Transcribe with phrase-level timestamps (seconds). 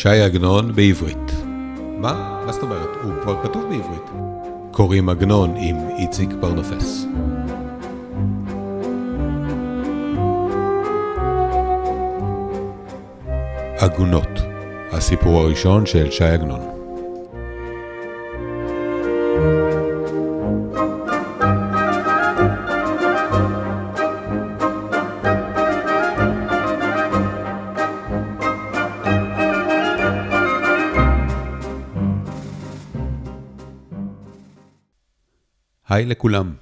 [0.00, 1.32] ש"י עגנון בעברית.
[1.98, 2.42] מה?
[2.46, 2.88] מה זאת אומרת?
[3.02, 4.10] הוא כבר כתוב בעברית.
[4.70, 7.06] קוראים עגנון עם איציק פרנופס.
[13.78, 14.28] עגונות,
[14.92, 16.79] הסיפור הראשון של ש"י עגנון.
[36.00, 36.54] היי לכולם,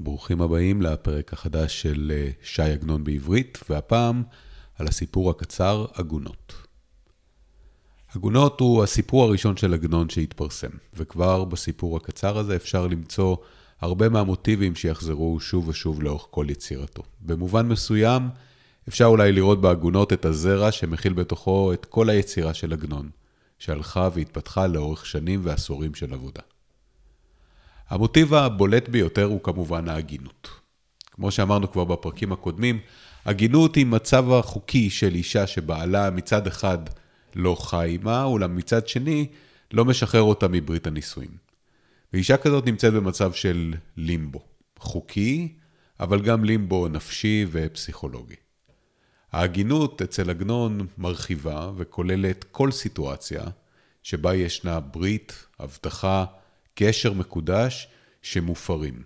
[0.00, 4.22] ברוכים הבאים לפרק החדש של אה, ש"י עגנון בעברית, והפעם
[4.78, 6.54] על הסיפור הקצר עגונות.
[8.14, 13.36] עגונות הוא הסיפור הראשון של עגנון שהתפרסם, וכבר בסיפור הקצר הזה אפשר למצוא
[13.80, 17.02] הרבה מהמוטיבים שיחזרו שוב ושוב לאורך כל יצירתו.
[17.20, 18.22] במובן מסוים,
[18.88, 23.10] אפשר אולי לראות בעגונות את הזרע שמכיל בתוכו את כל היצירה של עגנון,
[23.58, 26.42] שהלכה והתפתחה לאורך שנים ועשורים של עבודה.
[27.92, 30.48] המוטיב הבולט ביותר הוא כמובן ההגינות.
[31.10, 32.78] כמו שאמרנו כבר בפרקים הקודמים,
[33.24, 36.78] הגינות היא מצב החוקי של אישה שבעלה מצד אחד
[37.34, 39.26] לא חי עימה, אולם מצד שני
[39.72, 41.30] לא משחרר אותה מברית הנישואים.
[42.12, 44.40] ואישה כזאת נמצאת במצב של לימבו,
[44.78, 45.54] חוקי,
[46.00, 48.36] אבל גם לימבו נפשי ופסיכולוגי.
[49.32, 53.42] ההגינות אצל עגנון מרחיבה וכוללת כל סיטואציה
[54.02, 56.24] שבה ישנה ברית, הבטחה,
[56.74, 57.88] קשר מקודש
[58.22, 59.02] שמופרים.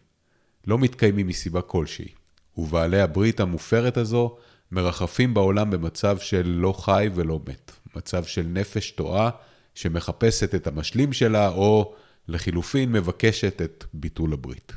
[0.66, 2.08] לא מתקיימים מסיבה כלשהי,
[2.56, 4.36] ובעלי הברית המופרת הזו
[4.72, 9.30] מרחפים בעולם במצב של לא חי ולא מת, מצב של נפש טועה
[9.74, 11.94] שמחפשת את המשלים שלה, או
[12.28, 14.72] לחילופין מבקשת את ביטול הברית.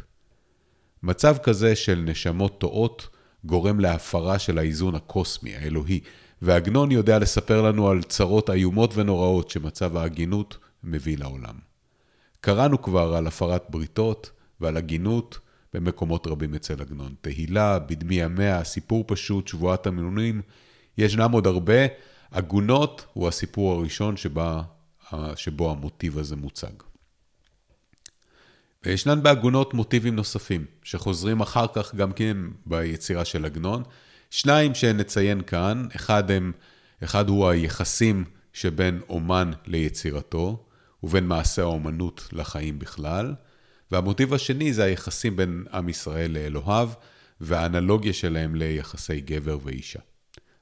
[1.04, 3.08] מצב כזה של נשמות טועות
[3.46, 6.00] גורם להפרה של האיזון הקוסמי, האלוהי,
[6.42, 11.69] ועגנון יודע לספר לנו על צרות איומות ונוראות שמצב ההגינות מביא לעולם.
[12.42, 15.40] קראנו כבר על הפרת בריתות ועל הגינות
[15.74, 17.16] במקומות רבים אצל עגנון.
[17.22, 20.42] תהילה, בדמי המאה, סיפור פשוט, שבועת המינונים,
[20.98, 21.88] ישנם עוד הרבה.
[22.32, 24.62] עגונות הוא הסיפור הראשון שבה,
[25.36, 26.72] שבו המוטיב הזה מוצג.
[28.86, 33.84] וישנן בעגונות מוטיבים נוספים, שחוזרים אחר כך גם כן ביצירה של עגנון.
[34.30, 36.52] שניים שנציין כאן, אחד, הם,
[37.04, 38.24] אחד הוא היחסים
[38.54, 40.66] שבין אומן ליצירתו,
[41.04, 43.34] ובין מעשה האומנות לחיים בכלל.
[43.92, 46.90] והמוטיב השני זה היחסים בין עם ישראל לאלוהיו,
[47.42, 50.00] והאנלוגיה שלהם ליחסי גבר ואישה.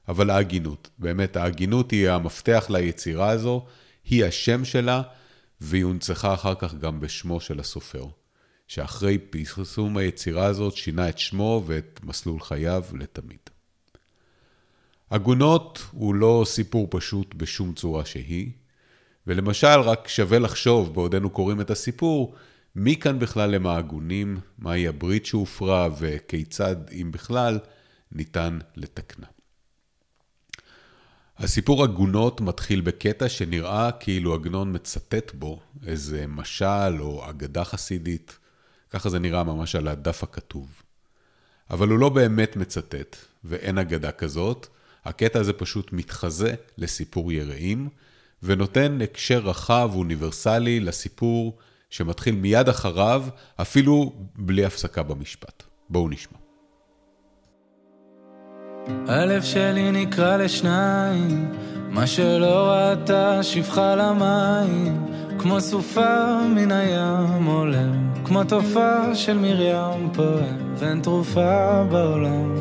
[0.08, 3.66] אבל ההגינות, באמת ההגינות היא המפתח ליצירה הזו,
[4.04, 5.02] היא השם שלה,
[5.60, 8.06] והיא הונצחה אחר כך גם בשמו של הסופר,
[8.68, 13.38] שאחרי פרסום היצירה הזאת שינה את שמו ואת מסלול חייו לתמיד.
[15.10, 18.50] עגונות הוא לא סיפור פשוט בשום צורה שהיא,
[19.28, 22.34] ולמשל, רק שווה לחשוב בעודנו קוראים את הסיפור,
[22.74, 27.58] מי כאן בכלל הם ההגונים, מהי הברית שהופרה וכיצד, אם בכלל,
[28.12, 29.26] ניתן לתקנה.
[31.38, 38.38] הסיפור עגונות מתחיל בקטע שנראה כאילו עגנון מצטט בו איזה משל או אגדה חסידית,
[38.90, 40.82] ככה זה נראה ממש על הדף הכתוב.
[41.70, 44.66] אבל הוא לא באמת מצטט, ואין אגדה כזאת,
[45.04, 47.88] הקטע הזה פשוט מתחזה לסיפור יראים,
[48.42, 51.56] ונותן הקשר רחב ואוניברסלי לסיפור
[51.90, 53.24] שמתחיל מיד אחריו,
[53.60, 55.62] אפילו בלי הפסקה במשפט.
[55.90, 56.38] בואו נשמע.
[59.06, 61.54] הלב שלי נקרא לשניים,
[61.90, 65.06] מה שלא ראתה שפחה למים,
[65.38, 72.54] כמו סופה מן הים עולם, כמו תופעה של מרים פועם, ואין תרופה בעולם.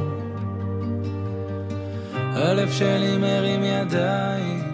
[2.14, 4.67] הלב שלי מרים ידיים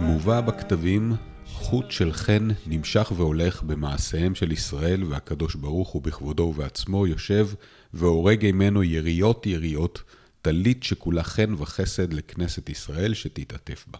[0.00, 1.12] מובא בכתבים
[1.46, 7.48] חוט של חן נמשך והולך במעשיהם של ישראל, והקדוש ברוך הוא בכבודו ובעצמו יושב
[7.94, 10.02] והורג ממנו יריות יריות,
[10.42, 13.98] טלית שכולה חן וחסד לכנסת ישראל שתתעטף בה.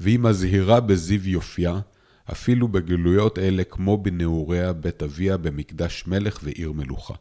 [0.00, 1.80] והיא מזהירה בזיו יופייה,
[2.32, 7.14] אפילו בגלויות אלה כמו בנעוריה בית אביה במקדש מלך ועיר מלוכה.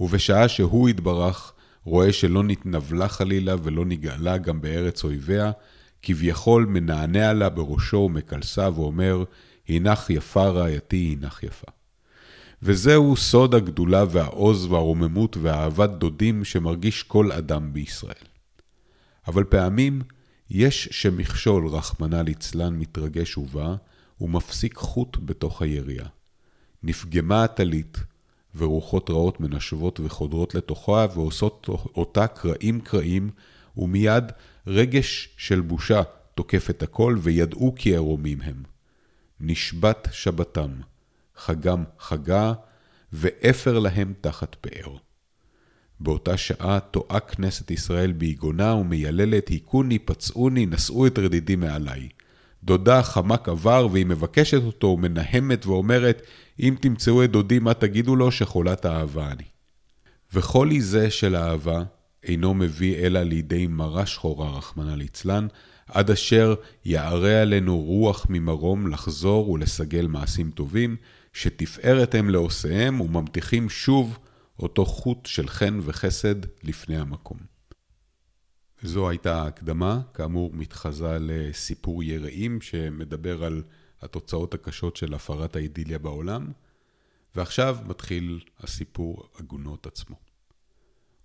[0.00, 1.52] ובשעה שהוא יתברך,
[1.84, 5.52] רואה שלא נתנבלה חלילה ולא נגאלה גם בארץ אויביה,
[6.04, 9.24] כביכול מנענע לה בראשו ומקלסה ואומר,
[9.68, 11.66] הנך יפה רעייתי, הנך יפה.
[12.62, 18.24] וזהו סוד הגדולה והעוז והרוממות ואהבת דודים שמרגיש כל אדם בישראל.
[19.26, 20.02] אבל פעמים
[20.50, 23.74] יש שמכשול, רחמנא ליצלן, מתרגש ובא,
[24.20, 26.08] ומפסיק חוט בתוך היריעה.
[26.82, 27.98] נפגמה הטלית,
[28.56, 33.30] ורוחות רעות מנשבות וחודרות לתוכה, ועושות אותה קרעים קרעים,
[33.76, 34.24] ומיד
[34.66, 36.02] רגש של בושה
[36.34, 38.62] תוקף את הכל, וידעו כי ערומים הם.
[39.40, 40.70] נשבת שבתם,
[41.36, 42.52] חגם חגה,
[43.12, 44.96] ואפר להם תחת פאר.
[46.00, 52.08] באותה שעה טועה כנסת ישראל ביגונה ומייללת, היכוני, פצעוני, נשאו את רדידי מעליי.
[52.64, 56.22] דודה חמק עבר, והיא מבקשת אותו ומנהמת ואומרת,
[56.60, 59.44] אם תמצאו את דודי, מה תגידו לו שחולת אהבה אני.
[60.32, 61.82] וחולי זה של אהבה
[62.24, 65.46] אינו מביא אלא לידי מרה שחורה, רחמנא ליצלן,
[65.86, 66.54] עד אשר
[66.84, 70.96] יערה עלינו רוח ממרום לחזור ולסגל מעשים טובים,
[71.32, 74.18] שתפארת הם לעושיהם וממתיחים שוב
[74.58, 77.38] אותו חוט של חן וחסד לפני המקום.
[78.82, 83.62] זו הייתה ההקדמה, כאמור מתחזה לסיפור יראים שמדבר על
[84.02, 86.52] התוצאות הקשות של הפרת האידיליה בעולם,
[87.36, 90.23] ועכשיו מתחיל הסיפור עגונות עצמו.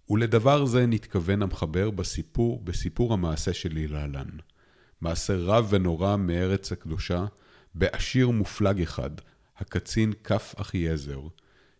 [0.10, 4.30] ולדבר זה נתכוון המחבר בסיפור, בסיפור המעשה שלי להלן.
[5.02, 7.26] מעשה רב ונורא מארץ הקדושה,
[7.76, 9.10] בעשיר מופלג אחד,
[9.58, 11.20] הקצין כף אחיעזר,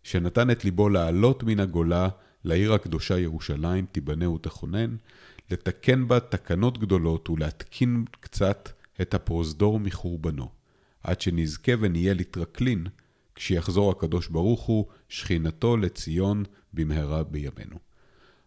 [0.02, 2.08] שנתן את ליבו לעלות מן הגולה
[2.44, 4.96] לעיר הקדושה ירושלים, תיבנה ותכונן,
[5.50, 8.68] לתקן בה תקנות גדולות ולהתקין קצת
[9.00, 10.48] את הפרוזדור מחורבנו,
[11.02, 12.86] עד שנזכה ונהיה לטרקלין,
[13.34, 16.44] כשיחזור הקדוש ברוך הוא, שכינתו לציון
[16.74, 17.89] במהרה בימינו.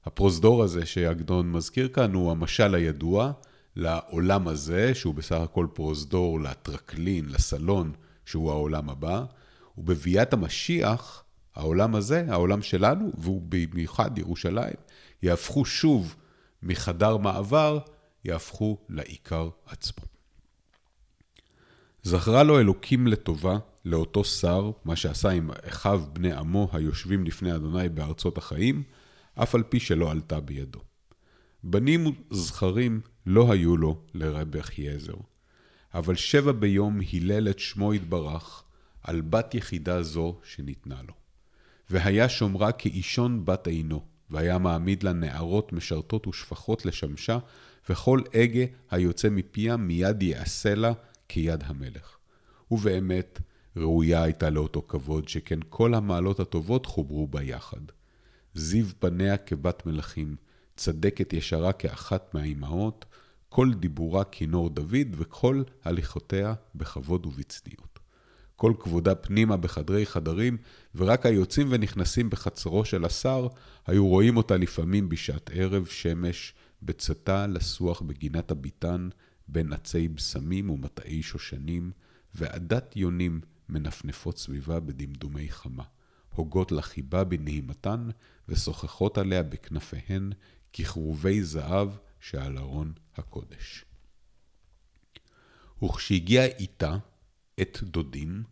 [0.05, 3.31] הפרוזדור הזה שעגנון מזכיר כאן הוא המשל הידוע
[3.75, 7.91] לעולם הזה, שהוא בסך הכל פרוזדור לטרקלין, לסלון,
[8.25, 9.23] שהוא העולם הבא,
[9.77, 11.23] ובביאת המשיח,
[11.55, 14.75] העולם הזה, העולם שלנו, והוא במיוחד ירושלים,
[15.23, 16.15] יהפכו שוב
[16.63, 17.79] מחדר מעבר,
[18.25, 20.06] יהפכו לעיקר עצמו.
[22.03, 27.89] זכרה לו אלוקים לטובה, לאותו שר, מה שעשה עם אחיו בני עמו היושבים לפני אדוני
[27.89, 28.83] בארצות החיים,
[29.35, 30.80] אף על פי שלא עלתה בידו.
[31.63, 35.13] בנים זכרים לא היו לו לרבי אחיעזר,
[35.94, 38.63] אבל שבע ביום הלל את שמו יתברך
[39.03, 41.13] על בת יחידה זו שניתנה לו.
[41.89, 47.38] והיה שומרה כאישון בת עינו, והיה מעמיד לה נערות משרתות ושפחות לשמשה,
[47.89, 50.91] וכל הגה היוצא מפיה מיד יעשה לה
[51.27, 52.18] כיד המלך.
[52.71, 53.41] ובאמת,
[53.77, 57.81] ראויה הייתה לאותו כבוד, שכן כל המעלות הטובות חוברו בה יחד.
[58.53, 60.35] זיו פניה כבת מלכים,
[60.75, 63.05] צדקת ישרה כאחת מהאימהות,
[63.50, 68.00] כל דיבורה כינור דוד, וכל הליכותיה בכבוד ובצניעות.
[68.55, 70.57] כל כבודה פנימה בחדרי חדרים,
[70.95, 73.47] ורק היוצאים ונכנסים בחצרו של השר,
[73.88, 79.09] היו רואים אותה לפעמים בשעת ערב שמש, בצאתה לסוח בגינת הביתן,
[79.47, 81.91] בין עצי בשמים ומטעי שושנים,
[82.35, 85.83] ועדת יונים מנפנפות סביבה בדמדומי חמה.
[86.35, 88.09] הוגות לחיבה בנעימתן,
[88.50, 90.31] ושוחחות עליה בכנפיהן
[90.74, 91.89] ככרובי זהב
[92.19, 93.85] שעל ארון הקודש.
[95.83, 96.97] וכשהגיע איתה,
[97.62, 98.44] את דודים,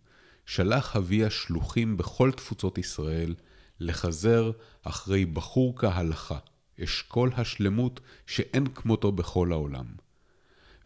[0.45, 3.35] שלח אביה שלוחים בכל תפוצות ישראל
[3.79, 4.51] לחזר
[4.81, 6.37] אחרי בחור כהלכה,
[6.83, 9.85] אשכול השלמות שאין כמותו בכל העולם.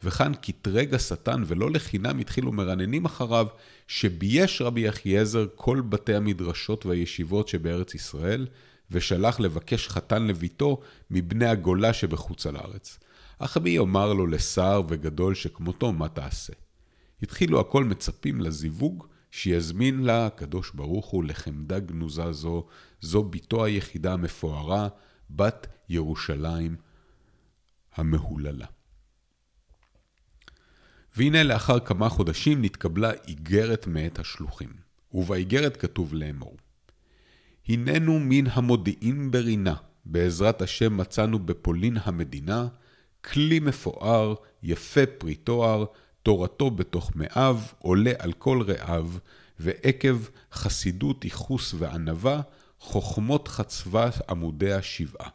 [0.05, 3.47] וכאן קטרג השטן, ולא לחינם התחילו מרננים אחריו,
[3.87, 8.47] שבייש רבי אחיעזר כל בתי המדרשות והישיבות שבארץ ישראל,
[8.91, 10.81] ושלח לבקש חתן לביתו
[11.11, 12.99] מבני הגולה שבחוץ על הארץ.
[13.39, 16.53] אך מי יאמר לו לשר וגדול שכמותו, מה תעשה?
[17.21, 22.65] התחילו הכל מצפים לזיווג שיזמין לה הקדוש ברוך הוא לחמדה גנוזה זו,
[23.01, 24.87] זו בתו היחידה המפוארה,
[25.29, 26.75] בת ירושלים
[27.95, 28.65] המהוללה.
[31.17, 34.69] והנה לאחר כמה חודשים נתקבלה איגרת מאת השלוחים,
[35.13, 36.57] ובאיגרת כתוב לאמור:
[37.67, 42.67] הננו מן המודיעין ברינה, בעזרת השם מצאנו בפולין המדינה,
[43.23, 45.85] כלי מפואר, יפה פרי תואר,
[46.23, 49.07] תורתו בתוך מאיו, עולה על כל רעיו,
[49.59, 50.17] ועקב
[50.53, 52.41] חסידות, ייחוס וענווה,
[52.79, 55.29] חוכמות חצבה עמודיה שבעה.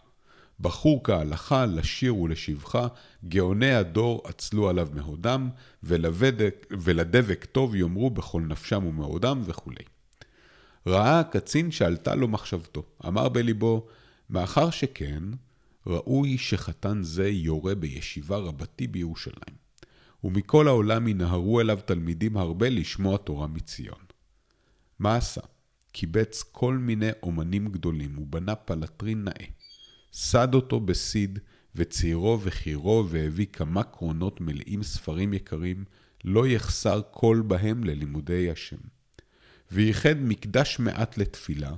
[0.60, 2.86] בחור כהלכה, לשיר ולשבחה,
[3.28, 5.48] גאוני הדור עצלו עליו מהודם,
[5.82, 9.84] ולבדק, ולדבק טוב יאמרו בכל נפשם ומאודם וכולי.
[10.86, 13.86] ראה הקצין שעלתה לו מחשבתו, אמר בליבו,
[14.30, 15.22] מאחר שכן,
[15.86, 19.56] ראוי שחתן זה יורה בישיבה רבתי בירושלים,
[20.24, 24.04] ומכל העולם ינהרו אליו תלמידים הרבה לשמוע תורה מציון.
[24.98, 25.40] מה עשה?
[25.92, 29.46] קיבץ כל מיני אומנים גדולים ובנה פלטרין נאה.
[30.12, 31.38] סד אותו בסיד,
[31.74, 35.84] וצעירו וחירו, והביא כמה קרונות מלאים ספרים יקרים,
[36.24, 38.76] לא יחסר כל בהם ללימודי השם.
[39.72, 41.72] וייחד מקדש מעט לתפילה,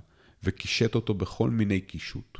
[0.44, 2.38] וקישט אותו בכל מיני קישוט.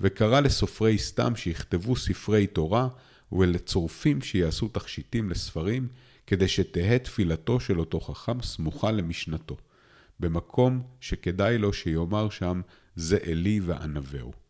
[0.00, 2.88] וקרא לסופרי סתם שיכתבו ספרי תורה,
[3.32, 5.88] ולצורפים שיעשו תכשיטים לספרים,
[6.26, 9.56] כדי שתהא תפילתו של אותו חכם סמוכה למשנתו,
[10.20, 12.60] במקום שכדאי לו שיאמר שם,
[12.96, 14.45] זה אלי וענווהו.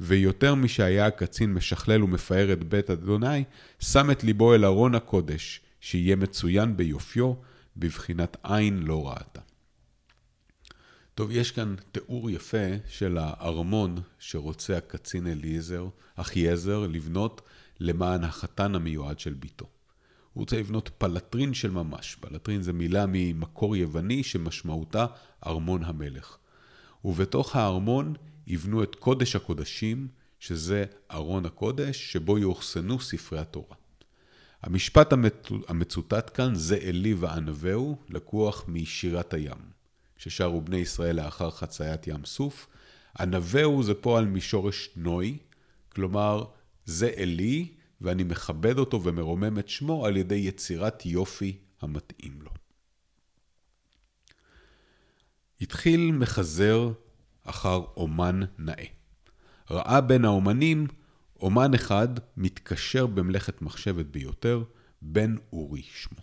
[0.00, 3.44] ויותר משהיה הקצין משכלל ומפאר את בית אדוני,
[3.78, 7.34] שם את ליבו אל ארון הקודש, שיהיה מצוין ביופיו,
[7.76, 9.40] בבחינת עין לא ראתה.
[11.14, 17.40] טוב, יש כאן תיאור יפה של הארמון שרוצה הקצין אליעזר, אחיעזר, לבנות
[17.80, 19.66] למען החתן המיועד של ביתו.
[20.32, 22.16] הוא רוצה לבנות פלטרין של ממש.
[22.20, 25.06] פלטרין זה מילה ממקור יווני שמשמעותה
[25.46, 26.36] ארמון המלך.
[27.04, 28.14] ובתוך הארמון
[28.46, 30.08] יבנו את קודש הקודשים,
[30.40, 33.76] שזה ארון הקודש, שבו יאוחסנו ספרי התורה.
[34.62, 35.12] המשפט
[35.68, 39.58] המצוטט כאן, זה אלי וענווהו, לקוח משירת הים,
[40.16, 42.66] ששרו בני ישראל לאחר חציית ים סוף.
[43.18, 45.38] ענווהו זה פועל משורש נוי,
[45.88, 46.44] כלומר,
[46.84, 47.68] זה אלי,
[48.00, 52.50] ואני מכבד אותו ומרומם את שמו על ידי יצירת יופי המתאים לו.
[55.60, 56.92] התחיל מחזר
[57.46, 58.84] אחר אומן נאה.
[59.70, 60.86] ראה בין האומנים
[61.40, 64.62] אומן אחד מתקשר במלאכת מחשבת ביותר,
[65.02, 66.20] בן אורי שמו.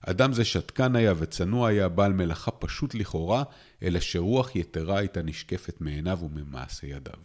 [0.00, 3.42] אדם זה שתקן היה וצנוע היה, בעל מלאכה פשוט לכאורה,
[3.82, 7.18] אלא שרוח יתרה הייתה נשקפת מעיניו וממעשה ידיו.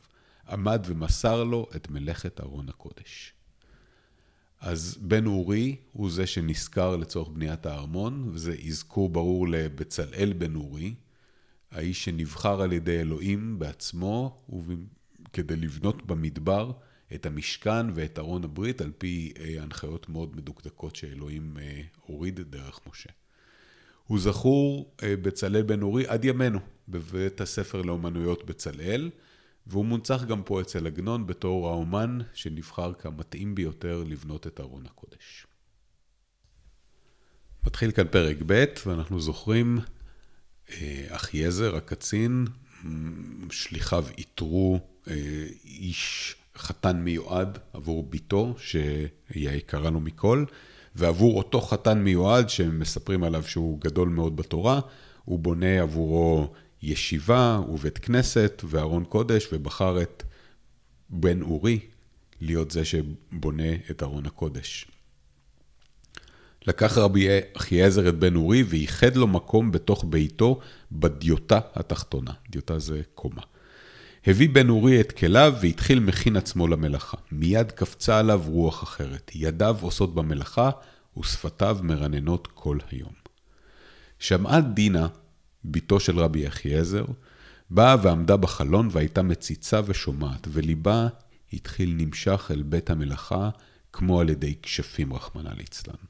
[0.49, 3.33] עמד ומסר לו את מלאכת ארון הקודש.
[4.59, 10.93] אז בן אורי הוא זה שנשכר לצורך בניית הארמון, וזה אזכור ברור לבצלאל בן אורי,
[11.71, 14.45] האיש שנבחר על ידי אלוהים בעצמו,
[15.33, 16.71] כדי לבנות במדבר
[17.15, 22.79] את המשכן ואת ארון הברית, על פי אה, הנחיות מאוד מדוקדקות שאלוהים אה, הוריד דרך
[22.89, 23.09] משה.
[24.07, 26.59] הוא זכור אה, בצלאל בן אורי עד ימינו,
[26.89, 29.09] בבית הספר לאומנויות בצלאל,
[29.67, 35.47] והוא מונצח גם פה אצל עגנון בתור האומן שנבחר כמתאים ביותר לבנות את ארון הקודש.
[37.65, 39.79] מתחיל כאן פרק ב', ואנחנו זוכרים,
[41.09, 42.45] אחיעזר, הקצין,
[43.51, 45.13] שליחיו איתרו אה,
[45.65, 50.45] איש חתן מיועד עבור בתו, שהיא היקרה לו מכל,
[50.95, 54.79] ועבור אותו חתן מיועד, שמספרים עליו שהוא גדול מאוד בתורה,
[55.25, 60.23] הוא בונה עבורו ישיבה ובית כנסת וארון קודש, ובחר את
[61.09, 61.79] בן אורי
[62.41, 64.87] להיות זה שבונה את ארון הקודש.
[66.67, 70.59] לקח רבי אחיעזר את בן אורי וייחד לו מקום בתוך ביתו
[70.91, 72.31] בדיוטה התחתונה.
[72.49, 73.41] דיוטה זה קומה.
[74.27, 77.17] הביא בן אורי את כליו והתחיל מכין עצמו למלאכה.
[77.31, 79.31] מיד קפצה עליו רוח אחרת.
[79.35, 80.69] ידיו עושות במלאכה
[81.19, 83.13] ושפתיו מרננות כל היום.
[84.19, 85.07] שמעה דינה,
[85.65, 87.05] בתו של רבי אחיעזר,
[87.69, 91.07] באה ועמדה בחלון והייתה מציצה ושומעת, וליבה
[91.53, 93.49] התחיל נמשך אל בית המלאכה,
[93.93, 96.08] כמו על ידי כשפים, רחמנא ליצלן.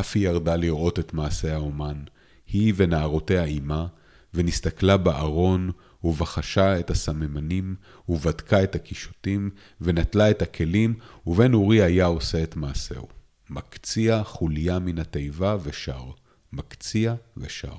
[0.00, 2.02] אף היא ירדה לראות את מעשה האומן,
[2.46, 3.86] היא ונערותיה עימה,
[4.34, 5.70] ונסתכלה בארון,
[6.04, 7.74] ובחשה את הסממנים,
[8.08, 9.50] ובדקה את הקישוטים,
[9.80, 10.94] ונטלה את הכלים,
[11.26, 13.08] ובן אורי היה עושה את מעשהו.
[13.50, 16.04] מקציע חוליה מן התיבה ושר,
[16.52, 17.76] מקציע ושר.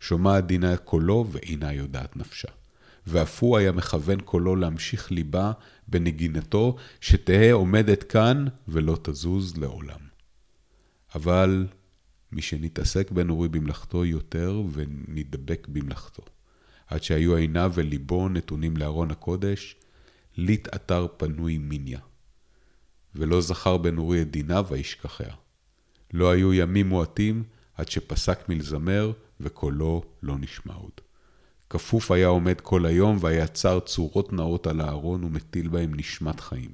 [0.00, 2.48] שומעת דינה קולו ואינה יודעת נפשה.
[3.06, 5.52] ואף הוא היה מכוון קולו להמשיך ליבה
[5.88, 10.13] בנגינתו, שתהא עומדת כאן ולא תזוז לעולם.
[11.14, 11.66] אבל
[12.32, 16.22] משנתעסק בן אורי במלאכתו יותר ונדבק במלאכתו.
[16.86, 19.76] עד שהיו עיניו וליבו נתונים לארון הקודש,
[20.36, 22.00] ליט אתר פנוי מיניה.
[23.14, 25.34] ולא זכר בן אורי את דיניו וישכחיה.
[26.12, 27.42] לא היו ימים מועטים
[27.76, 30.92] עד שפסק מלזמר, וקולו לא נשמע עוד.
[31.70, 36.70] כפוף היה עומד כל היום, והיה צר צורות נאות על הארון, ומטיל בהם נשמת חיים.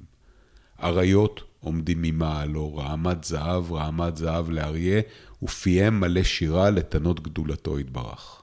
[0.83, 5.01] אריות עומדים ממעלו, רעמת זהב, רעמת זהב לאריה,
[5.43, 8.41] ופיהם מלא שירה לתנות גדולתו יתברך.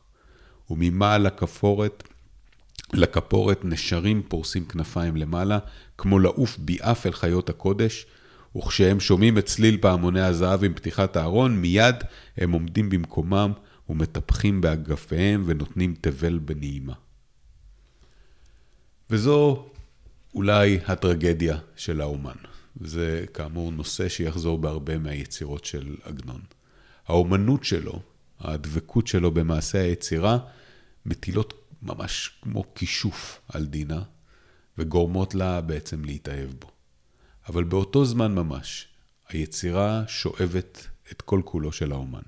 [0.71, 2.03] וממעל הכפורת,
[2.93, 5.59] לכפורת נשרים פורסים כנפיים למעלה,
[5.99, 8.07] כמו לעוף ביעף אל חיות הקודש,
[8.57, 11.97] וכשהם שומעים את צליל פעמוני הזהב עם פתיחת הארון, מיד
[12.37, 13.53] הם עומדים במקומם
[13.89, 16.93] ומטפחים באגפיהם ונותנים תבל בנעימה.
[19.11, 19.67] וזו
[20.35, 22.37] אולי הטרגדיה של האומן.
[22.81, 26.41] וזה כאמור נושא שיחזור בהרבה מהיצירות של עגנון.
[27.07, 28.03] האומנות שלו,
[28.41, 30.39] הדבקות שלו במעשה היצירה,
[31.07, 34.03] מטילות ממש כמו כישוף על דינה,
[34.79, 36.71] וגורמות לה בעצם להתאהב בו.
[37.49, 38.89] אבל באותו זמן ממש,
[39.29, 42.23] היצירה שואבת את כל כולו של האומן.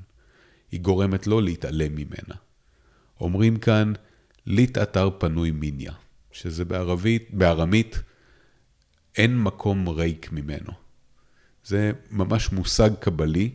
[0.72, 2.34] היא גורמת לו להתעלם ממנה.
[3.20, 3.92] אומרים כאן,
[4.46, 5.92] ליט אתר פנוי מיניה.
[6.32, 8.02] שזה בערבית, בארמית,
[9.20, 10.72] אין מקום ריק ממנו.
[11.64, 13.50] זה ממש מושג קבלי,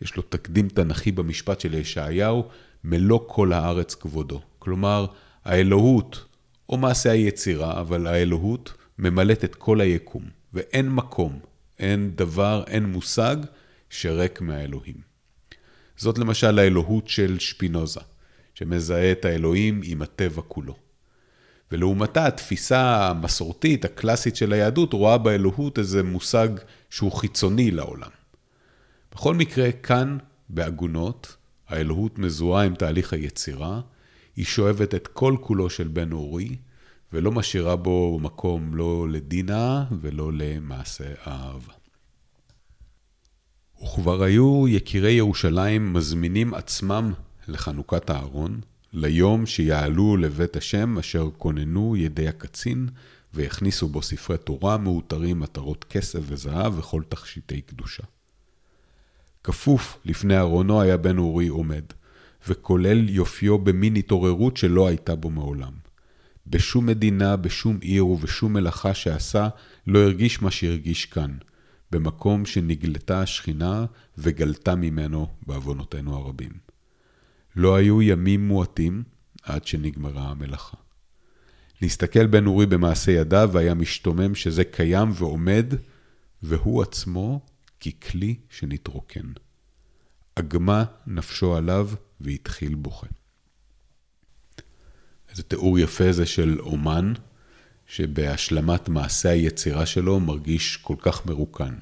[0.00, 2.48] יש לו תקדים תנכי במשפט של ישעיהו,
[2.84, 4.42] מלוא כל הארץ כבודו.
[4.58, 5.06] כלומר,
[5.44, 6.24] האלוהות,
[6.68, 11.38] או מעשה היצירה, אבל האלוהות ממלאת את כל היקום, ואין מקום,
[11.78, 13.36] אין דבר, אין מושג
[13.90, 14.96] שריק מהאלוהים.
[15.96, 18.00] זאת למשל האלוהות של שפינוזה,
[18.54, 20.85] שמזהה את האלוהים עם הטבע כולו.
[21.72, 26.48] ולעומתה, התפיסה המסורתית, הקלאסית של היהדות, רואה באלוהות איזה מושג
[26.90, 28.10] שהוא חיצוני לעולם.
[29.12, 30.18] בכל מקרה, כאן,
[30.48, 31.36] בעגונות,
[31.68, 33.80] האלוהות מזוהה עם תהליך היצירה,
[34.36, 36.56] היא שואבת את כל כולו של בן אורי,
[37.12, 41.72] ולא משאירה בו מקום לא לדינה ולא למעשה האהבה.
[43.82, 47.12] וכבר היו יקירי ירושלים מזמינים עצמם
[47.48, 48.60] לחנוכת הארון,
[48.92, 52.88] ליום שיעלו לבית השם אשר כוננו ידי הקצין,
[53.34, 58.02] והכניסו בו ספרי תורה מאותרים מטרות כסף וזהב וכל תכשיטי קדושה.
[59.44, 61.84] כפוף לפני ארונו היה בן אורי עומד,
[62.48, 65.72] וכולל יופיו במין התעוררות שלא הייתה בו מעולם.
[66.46, 69.48] בשום מדינה, בשום עיר ובשום מלאכה שעשה,
[69.86, 71.36] לא הרגיש מה שהרגיש כאן,
[71.90, 73.86] במקום שנגלתה השכינה
[74.18, 76.65] וגלתה ממנו בעוונותינו הרבים.
[77.56, 79.02] לא היו ימים מועטים
[79.42, 80.76] עד שנגמרה המלאכה.
[81.82, 85.66] להסתכל בן אורי במעשה ידיו והיה משתומם שזה קיים ועומד,
[86.42, 87.40] והוא עצמו
[87.80, 89.32] ככלי שנתרוקן.
[90.34, 93.06] אגמה נפשו עליו והתחיל בוכה.
[95.30, 97.12] איזה תיאור יפה זה של אומן,
[97.86, 101.74] שבהשלמת מעשה היצירה שלו מרגיש כל כך מרוקן.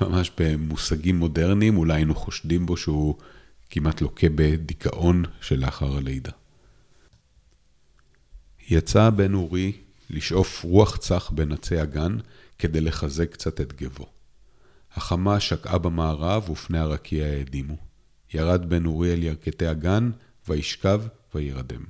[0.00, 3.18] ממש במושגים מודרניים, אולי היינו חושדים בו שהוא
[3.74, 6.30] כמעט לוקה בדיכאון שלאחר הלידה.
[8.68, 9.72] יצא בן אורי
[10.10, 12.16] לשאוף רוח צח בין עצי הגן
[12.58, 14.06] כדי לחזק קצת את גבו.
[14.94, 17.76] החמה שקעה במערב ופני הרקיע האדימו.
[18.34, 20.10] ירד בן אורי אל ירכתי הגן,
[20.48, 21.02] וישכב
[21.34, 21.84] וירדם.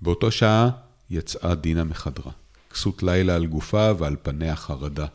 [0.00, 0.70] באותו שעה
[1.10, 2.32] יצאה דינה מחדרה.
[2.70, 5.06] כסות לילה על גופה ועל פניה חרדה.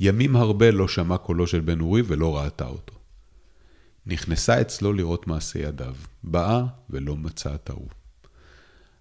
[0.00, 2.99] ימים הרבה לא שמע קולו של בן אורי ולא ראתה אותו.
[4.06, 5.94] נכנסה אצלו לראות מעשה ידיו.
[6.22, 7.88] באה ולא מצאה הוא.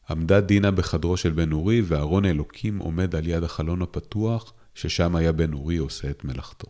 [0.10, 5.32] עמדה דינה בחדרו של בן אורי, וארון אלוקים עומד על יד החלון הפתוח, ששם היה
[5.32, 6.68] בן אורי עושה את מלאכתו.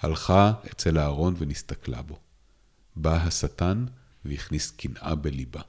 [0.00, 2.18] הלכה אצל הארון ונסתכלה בו.
[2.96, 3.84] בא השטן
[4.24, 5.60] והכניס קנאה בליבה.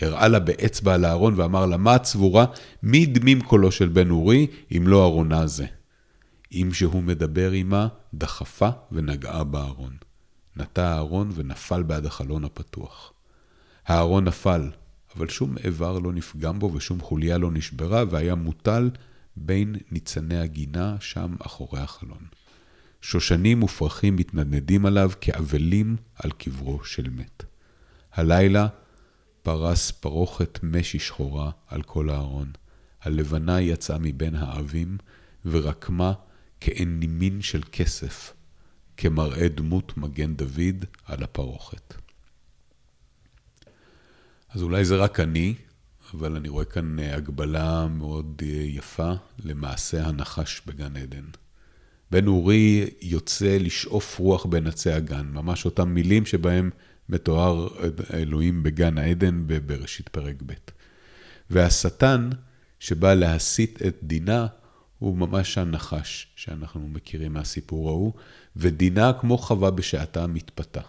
[0.00, 2.44] הראה לה באצבע על הארון ואמר לה, מה צבורה?
[2.82, 5.66] מי דמים קולו של בן אורי, אם לא ארונה זה?
[6.52, 10.07] אם שהוא מדבר עמה, דחפה ונגעה בארון.
[10.58, 13.12] נטע הארון ונפל בעד החלון הפתוח.
[13.86, 14.70] הארון נפל,
[15.16, 18.90] אבל שום איבר לא נפגם בו ושום חוליה לא נשברה, והיה מוטל
[19.36, 22.26] בין ניצני הגינה שם אחורי החלון.
[23.00, 27.44] שושנים ופרחים מתנדנדים עליו כאבלים על קברו של מת.
[28.12, 28.68] הלילה
[29.42, 32.52] פרס פרוכת משי שחורה על כל הארון.
[33.02, 34.98] הלבנה יצאה מבין האבים
[35.44, 36.12] ורקמה
[36.60, 38.32] כעין נימין של כסף,
[39.00, 41.94] כמראה דמות מגן דוד על הפרוכת.
[44.50, 45.54] אז אולי זה רק אני,
[46.14, 49.12] אבל אני רואה כאן הגבלה מאוד יפה
[49.44, 51.24] למעשה הנחש בגן עדן.
[52.10, 56.70] בן אורי יוצא לשאוף רוח בין עצי הגן, ממש אותם מילים שבהם
[57.08, 57.68] מתואר
[58.14, 60.52] אלוהים בגן העדן בראשית פרק ב'.
[61.50, 62.30] והשטן
[62.80, 64.46] שבא להסית את דינה,
[64.98, 68.12] הוא ממש הנחש שאנחנו מכירים מהסיפור ההוא,
[68.58, 70.80] ודינה כמו חווה בשעתה מתפתה.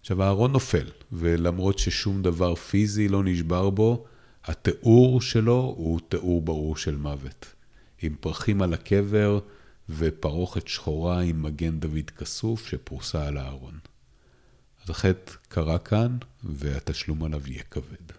[0.00, 4.04] עכשיו הארון נופל, ולמרות ששום דבר פיזי לא נשבר בו,
[4.44, 7.46] התיאור שלו הוא תיאור ברור של מוות.
[8.02, 9.38] עם פרחים על הקבר,
[9.88, 13.78] ופרוכת שחורה עם מגן דוד כסוף שפרוסה על הארון.
[14.84, 18.14] אז החטא קרה כאן, והתשלום עליו יהיה כבד.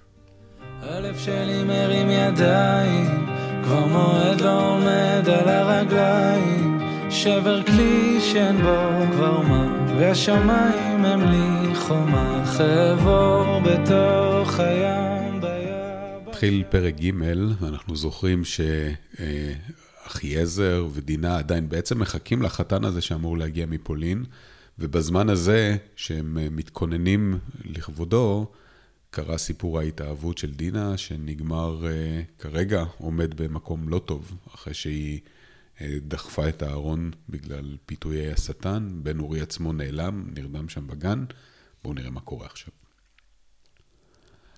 [0.82, 3.26] הלב שלי מרים ידיים,
[3.64, 6.81] כבר מועד לא עומד על הרגליים,
[7.12, 16.28] שבר כלי שאין בו כבר מה, והשמיים הם לי חומה, חבור בתוך הים בים.
[16.28, 17.12] התחיל פרק ג',
[17.60, 18.62] ואנחנו זוכרים ש...
[20.08, 24.26] אחיעזר ודינה עדיין בעצם מחכים לחתן הזה שאמור להגיע מפולין,
[24.80, 28.52] ובזמן הזה שהם מתכוננים לכבודו,
[29.10, 35.20] קרה סיפור ההתאהבות של דינה, שנגמר אה, כרגע, עומד במקום לא טוב, אחרי שהיא
[36.08, 41.26] דחפה את הארון בגלל פיתויי השטן, בן אורי עצמו נעלם, נרדם שם בגן.
[41.84, 42.74] בואו נראה מה קורה עכשיו.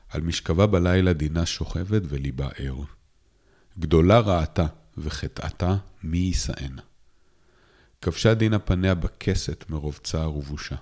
[0.10, 2.84] על משכבה בלילה דינה שוכבת וליבה ער.
[3.80, 4.66] גדולה רעתה
[4.98, 6.82] וחטאתה מי יישאנה.
[8.02, 10.76] כבשה דינה פניה בכסת מרוב צער ובושה.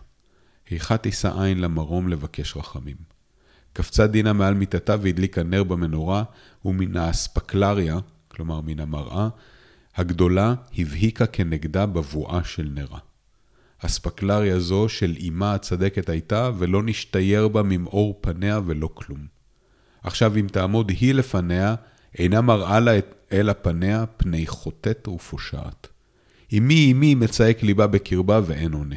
[0.70, 2.98] היכה תישא עין למרום לבקש רחמים.
[3.74, 6.24] קפצה דינה מעל מיטתה והדליקה נר במנורה,
[6.66, 9.30] ומן האספקלריה, כלומר מן המראה,
[9.96, 13.00] הגדולה הבהיקה כנגדה בבואה של נרה.
[13.86, 19.26] אספקלריה זו של אמה הצדקת הייתה, ולא נשתייר בה ממאור פניה ולא כלום.
[20.04, 21.76] עכשיו אם תעמוד היא לפניה,
[22.18, 22.92] אינה מראה לה
[23.32, 25.88] אלא פניה פני חוטאת ופושעת.
[26.58, 28.96] אמי אמי מצייק ליבה בקרבה ואין עונה.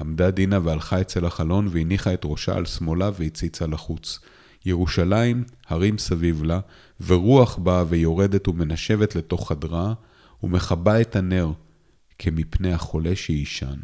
[0.00, 4.18] עמדה דינה והלכה אצל החלון והניחה את ראשה על שמאלה והציצה לחוץ.
[4.66, 6.60] ירושלים, הרים סביב לה,
[7.06, 9.94] ורוח באה ויורדת ומנשבת לתוך חדרה,
[10.42, 11.52] ומכבה את הנר,
[12.18, 13.78] כמפני החולה שיישן.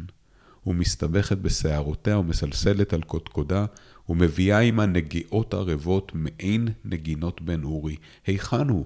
[0.65, 3.65] ומסתבכת בשערותיה ומסלסלת על קודקודה,
[4.09, 7.95] ומביאה עמה נגיעות ערבות מעין נגינות בן אורי.
[8.25, 8.85] היכן הוא?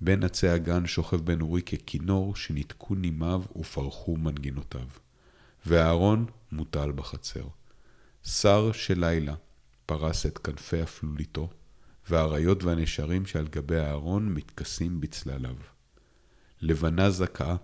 [0.00, 4.86] בין עצי הגן שוכב בן אורי ככינור שניתקו נימיו ופרחו מנגינותיו.
[5.66, 7.44] ואהרון מוטל בחצר.
[8.24, 9.34] שר של לילה
[9.88, 11.50] פרס את כנפי אפלוליתו,
[12.08, 15.54] והאריות והנשרים שעל גבי הארון מתכסים בצלליו.
[16.60, 17.56] לבנה זכה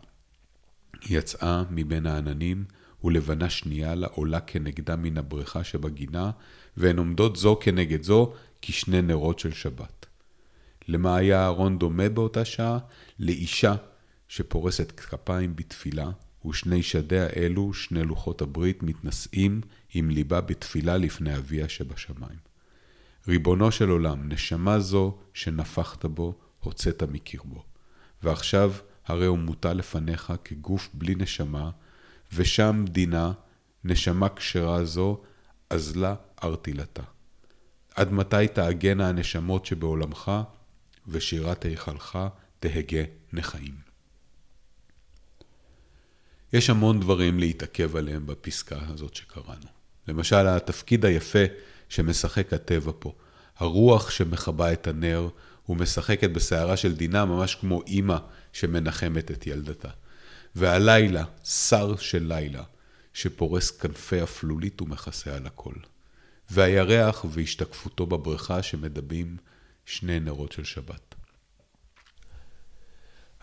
[1.11, 2.65] יצאה מבין העננים,
[3.05, 6.31] ולבנה שנייה לה עולה כנגדה מן הבריכה שבגינה,
[6.77, 8.33] והן עומדות זו כנגד זו
[8.63, 10.07] כשני נרות של שבת.
[10.89, 12.79] למה היה אהרון דומה באותה שעה?
[13.19, 13.75] לאישה
[14.29, 16.11] שפורסת כפיים בתפילה,
[16.47, 19.61] ושני שדיה אלו, שני לוחות הברית, מתנשאים
[19.95, 22.39] עם ליבה בתפילה לפני אביה שבשמיים.
[23.29, 27.65] ריבונו של עולם, נשמה זו שנפחת בו, הוצאת מקרבו.
[28.23, 28.73] ועכשיו
[29.07, 31.71] הרי הוא מוטל לפניך כגוף בלי נשמה,
[32.33, 33.33] ושם דינה,
[33.85, 35.21] נשמה כשרה זו,
[35.71, 37.03] אזלה ארתילתה.
[37.95, 40.33] עד מתי תעגנה הנשמות שבעולמך,
[41.09, 42.19] ושירת היכלך
[42.61, 43.03] תהגה
[43.33, 43.94] נחיים.
[46.55, 49.67] יש המון דברים להתעכב עליהם בפסקה הזאת שקראנו.
[50.09, 51.45] למשל, התפקיד היפה
[51.89, 53.13] שמשחק הטבע פה.
[53.59, 55.29] הרוח שמכבה את הנר
[55.69, 58.17] ומשחקת בסערה של דינה ממש כמו אימא
[58.53, 59.89] שמנחמת את ילדתה.
[60.55, 62.63] והלילה, שר של לילה,
[63.13, 65.75] שפורס כנפי אפלולית ומכסה על הכל.
[66.51, 69.37] והירח והשתקפותו בבריכה שמדבים
[69.87, 71.14] שני נרות של שבת.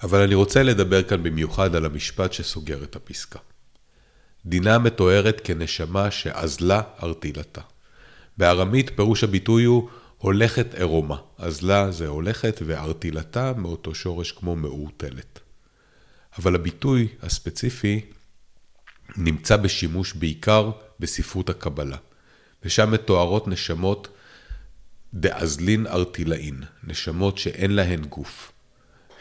[0.04, 3.40] אבל אני רוצה לדבר כאן במיוחד על המשפט שסוגר את הפסקה.
[4.46, 7.62] דינה מתוארת כנשמה שאזלה ארתילתה.
[8.38, 11.18] בארמית פירוש הביטוי הוא הולכת עירומה.
[11.38, 15.40] אזלה זה הולכת וארתילתה מאותו שורש כמו מעורטלת.
[16.40, 18.02] אבל הביטוי הספציפי
[19.18, 21.98] נמצא בשימוש בעיקר בספרות הקבלה,
[22.64, 24.08] ושם מתוארות נשמות
[25.14, 28.52] דאזלין ארטילאין, נשמות שאין להן גוף.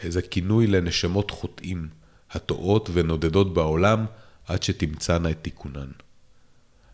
[0.03, 1.87] איזה כינוי לנשמות חוטאים,
[2.31, 4.05] הטועות ונודדות בעולם
[4.47, 5.91] עד שתמצאנה את תיקונן.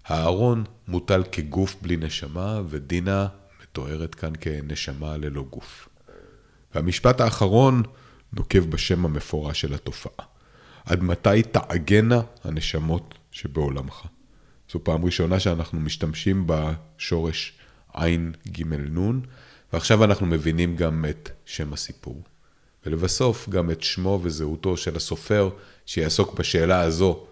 [0.05, 3.27] הארון מוטל כגוף בלי נשמה, ודינה
[3.63, 5.89] מתוארת כאן כנשמה ללא גוף.
[6.75, 7.83] והמשפט האחרון
[8.33, 10.25] נוקב בשם המפורש של התופעה.
[10.85, 14.07] עד מתי תעגנה הנשמות שבעולמך?
[14.71, 17.53] זו פעם ראשונה שאנחנו משתמשים בשורש
[17.93, 19.19] עין ג' נ',
[19.73, 22.23] ועכשיו אנחנו מבינים גם את שם הסיפור.
[22.87, 25.49] ולבסוף גם את שמו וזהותו של הסופר
[25.85, 27.25] שיעסוק בשאלה הזו,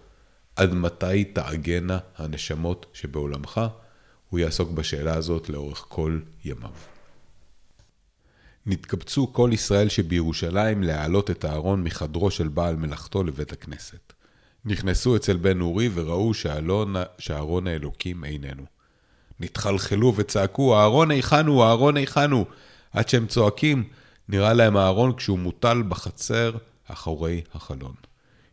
[0.56, 3.60] עד מתי תעגנה הנשמות שבעולמך?
[4.30, 6.70] הוא יעסוק בשאלה הזאת לאורך כל ימיו.
[8.66, 14.12] נתקבצו כל ישראל שבירושלים להעלות את הארון מחדרו של בעל מלאכתו לבית הכנסת.
[14.64, 16.34] נכנסו אצל בן אורי וראו
[17.18, 18.64] שארון האלוקים איננו.
[19.40, 22.46] נתחלחלו וצעקו, אהרון היכן הוא, אהרון היכן הוא.
[22.92, 23.84] עד שהם צועקים,
[24.28, 26.52] נראה להם אהרון כשהוא מוטל בחצר
[26.86, 27.94] אחורי החלון.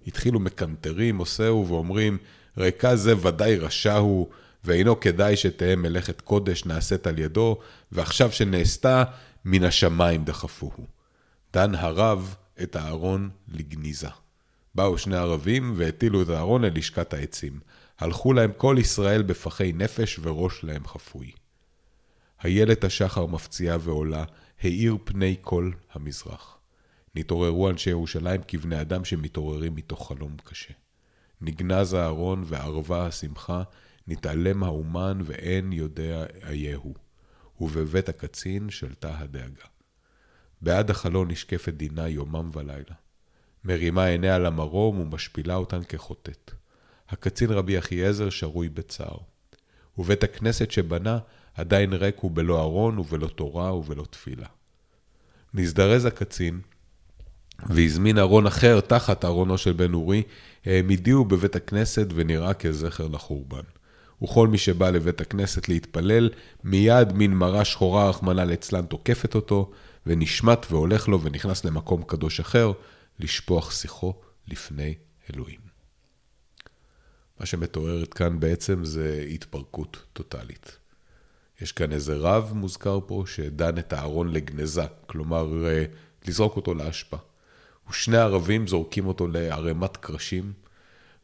[0.08, 2.18] התחילו מקנטרים, עושהו, ואומרים,
[2.58, 4.28] ריקה זה ודאי רשע הוא,
[4.64, 7.58] ואינו כדאי שתהא מלאכת קודש נעשית על ידו,
[7.92, 9.04] ועכשיו שנעשתה,
[9.46, 10.86] מן השמיים דחפוהו.
[11.54, 14.08] דן הרב את הארון לגניזה.
[14.76, 17.60] באו שני ערבים והטילו את הארון אל לשכת העצים.
[18.00, 21.32] הלכו להם כל ישראל בפחי נפש וראש להם חפוי.
[22.44, 24.24] איילת השחר מפציעה ועולה,
[24.64, 26.58] האיר פני כל המזרח.
[27.16, 30.74] נתעוררו אנשי ירושלים כבני אדם שמתעוררים מתוך חלום קשה.
[31.42, 33.64] נגנז הארון וערבה השמחה,
[34.08, 36.94] נתעלם האומן ואין יודע אייהו.
[37.62, 39.66] ובבית הקצין שלטה הדאגה.
[40.62, 42.96] בעד החלון נשקפת דינה יומם ולילה.
[43.64, 46.52] מרימה עיניה למרום ומשפילה אותן כחוטאת.
[47.10, 49.18] הקצין רבי אחיעזר שרוי בצער.
[49.98, 51.20] ובית הכנסת שבנה
[51.56, 54.48] עדיין ריק הוא בלא ארון ובלא תורה ובלא תפילה.
[55.54, 56.60] נזדרז הקצין
[57.70, 60.24] והזמין ארון אחר תחת ארונו של בן אורי,
[60.66, 63.64] העמידיהו בבית הכנסת ונראה כזכר לחורבן.
[64.24, 66.30] וכל מי שבא לבית הכנסת להתפלל,
[66.64, 69.72] מיד מין מרה שחורה, רחמנא ליצלן, תוקפת אותו,
[70.06, 72.72] ונשמט והולך לו ונכנס למקום קדוש אחר,
[73.20, 74.14] לשפוך שיחו
[74.48, 74.94] לפני
[75.34, 75.63] אלוהים.
[77.40, 80.78] מה שמתוארת כאן בעצם זה התפרקות טוטאלית.
[81.62, 85.86] יש כאן איזה רב מוזכר פה שדן את הארון לגנזה, כלומר אה,
[86.28, 87.18] לזרוק אותו לאשפה.
[87.90, 90.54] ושני ערבים זורקים אותו לערימת קרשים,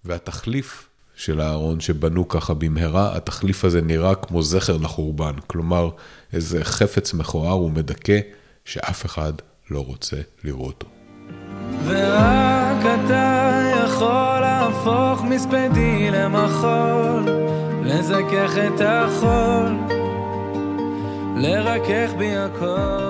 [0.05, 5.89] והתחליף של הארון שבנו ככה במהרה, התחליף הזה נראה כמו זכר לחורבן, כלומר
[6.33, 8.19] איזה חפץ מכוער ומדכא
[8.65, 9.33] שאף אחד
[9.71, 10.87] לא רוצה לראותו.
[11.85, 14.48] ורק אתה יכול
[14.79, 17.23] להפוך מספדי למחול,
[17.83, 19.71] לזכך את החול,
[21.37, 23.03] לרכך בי הכל.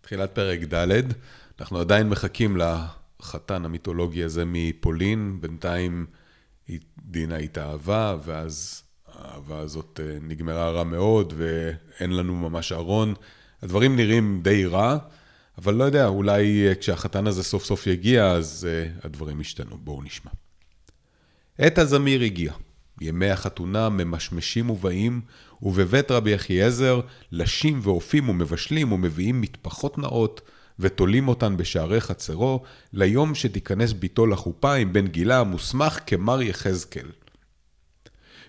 [0.00, 1.02] תחילת פרק ד',
[1.60, 6.06] אנחנו עדיין מחכים לחתן המיתולוגי הזה מפולין, בינתיים
[6.98, 8.82] דינה התאהבה, ואז
[9.14, 13.14] האהבה הזאת אה, נגמרה רע מאוד, ואין לנו ממש ארון.
[13.62, 14.98] הדברים נראים די רע,
[15.58, 19.78] אבל לא יודע, אולי אה, כשהחתן הזה סוף סוף יגיע, אז uh, הדברים ישתנו.
[19.78, 20.30] בואו נשמע.
[21.58, 22.52] עת הזמיר הגיע.
[23.00, 25.20] ימי החתונה ממשמשים ובאים,
[25.62, 27.00] ובבית רבי אחיעזר,
[27.32, 30.40] לשים ואופים ומבשלים ומביאים מטפחות נאות,
[30.78, 32.62] ותולים אותן בשערי חצרו,
[32.92, 37.08] ליום שתיכנס ביתו לחופה עם בן גילה המוסמך כמר יחזקאל.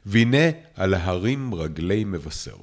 [0.05, 2.57] והנה על ההרים רגלי מבשר.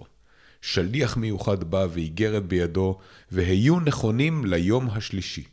[0.63, 2.99] שליח מיוחד בא ואיגרת בידו,
[3.33, 5.45] והיו נכונים ליום השלישי.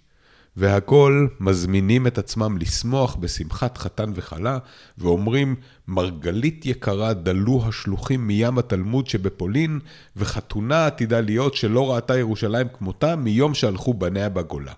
[0.57, 4.57] והכל מזמינים את עצמם לשמוח בשמחת חתן וכלה,
[4.97, 5.55] ואומרים,
[5.87, 9.79] מרגלית יקרה דלו השלוחים מים התלמוד שבפולין,
[10.15, 14.73] וחתונה עתידה להיות שלא ראתה ירושלים כמותה מיום שהלכו בניה בגולה.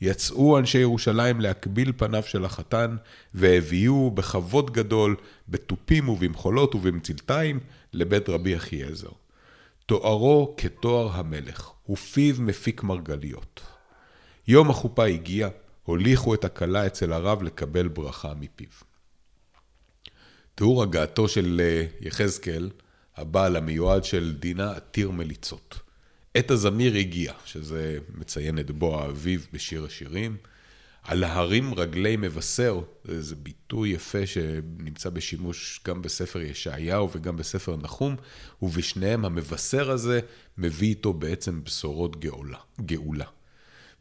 [0.00, 2.96] יצאו אנשי ירושלים להקביל פניו של החתן,
[3.34, 5.16] והביאוהו בכבוד גדול,
[5.48, 7.60] בתופים ובמחולות ובמצלתיים,
[7.92, 9.25] לבית רבי אחיעזר.
[9.86, 13.60] תוארו כתואר המלך, ופיו מפיק מרגליות.
[14.48, 15.48] יום החופה הגיע,
[15.84, 18.68] הוליכו את הכלה אצל הרב לקבל ברכה מפיו.
[20.54, 22.70] תיאור הגעתו של אה, יחזקאל,
[23.16, 25.78] הבעל המיועד של דינה עתיר מליצות.
[26.34, 30.36] עת הזמיר הגיע, שזה מציין את בוא האביב בשיר השירים.
[31.06, 38.16] על ההרים רגלי מבשר, זה ביטוי יפה שנמצא בשימוש גם בספר ישעיהו וגם בספר נחום,
[38.62, 40.20] ובשניהם המבשר הזה
[40.58, 42.58] מביא איתו בעצם בשורות גאולה.
[42.80, 43.24] גאולה.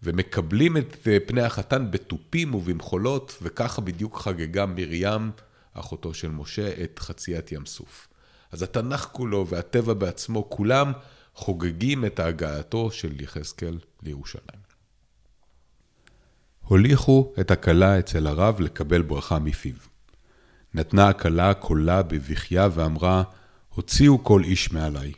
[0.04, 5.32] ומקבלים את אה, פני החתן בתופים ובמחולות, וככה בדיוק חגגה מרים,
[5.74, 8.08] אחותו של משה, את חציית ים סוף.
[8.52, 10.92] אז התנ"ך כולו והטבע בעצמו, כולם
[11.36, 14.65] חוגגים את הגעתו של יחזקאל לירושלים.
[16.68, 19.74] הוליכו את הכלה אצל הרב לקבל ברכה מפיו.
[20.74, 23.24] נתנה הכלה קולה בבכייה ואמרה,
[23.70, 25.12] הוציאו כל איש מעליי.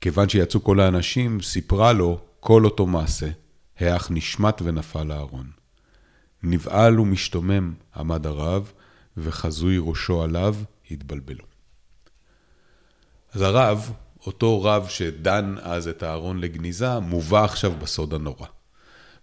[0.00, 3.30] כיוון שיצאו כל האנשים, סיפרה לו כל אותו מעשה,
[3.80, 5.50] האח נשמט ונפל לארון.
[6.42, 8.72] נבהל ומשתומם עמד הרב,
[9.16, 10.56] וחזוי ראשו עליו
[10.90, 11.44] התבלבלו.
[13.32, 13.92] אז הרב,
[14.26, 18.46] אותו רב שדן אז את הארון לגניזה, מובא עכשיו בסוד הנורא.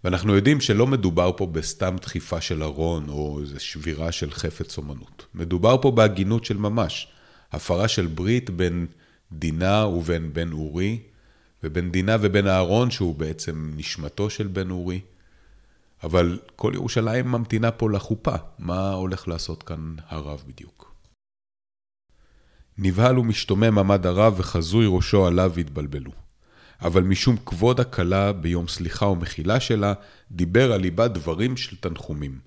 [0.03, 5.25] ואנחנו יודעים שלא מדובר פה בסתם דחיפה של ארון או איזו שבירה של חפץ אומנות.
[5.35, 7.07] מדובר פה בהגינות של ממש.
[7.51, 8.87] הפרה של ברית בין
[9.31, 10.99] דינה ובין בן אורי,
[11.63, 15.01] ובין דינה ובין אהרון, שהוא בעצם נשמתו של בן אורי.
[16.03, 18.35] אבל כל ירושלים ממתינה פה לחופה.
[18.59, 20.95] מה הולך לעשות כאן הרב בדיוק?
[22.77, 26.11] נבהל ומשתומם עמד הרב וחזוי ראשו עליו והתבלבלו.
[26.81, 29.93] אבל משום כבוד הכלה ביום סליחה ומחילה שלה,
[30.31, 32.39] דיבר על ליבה דברים של תנחומים.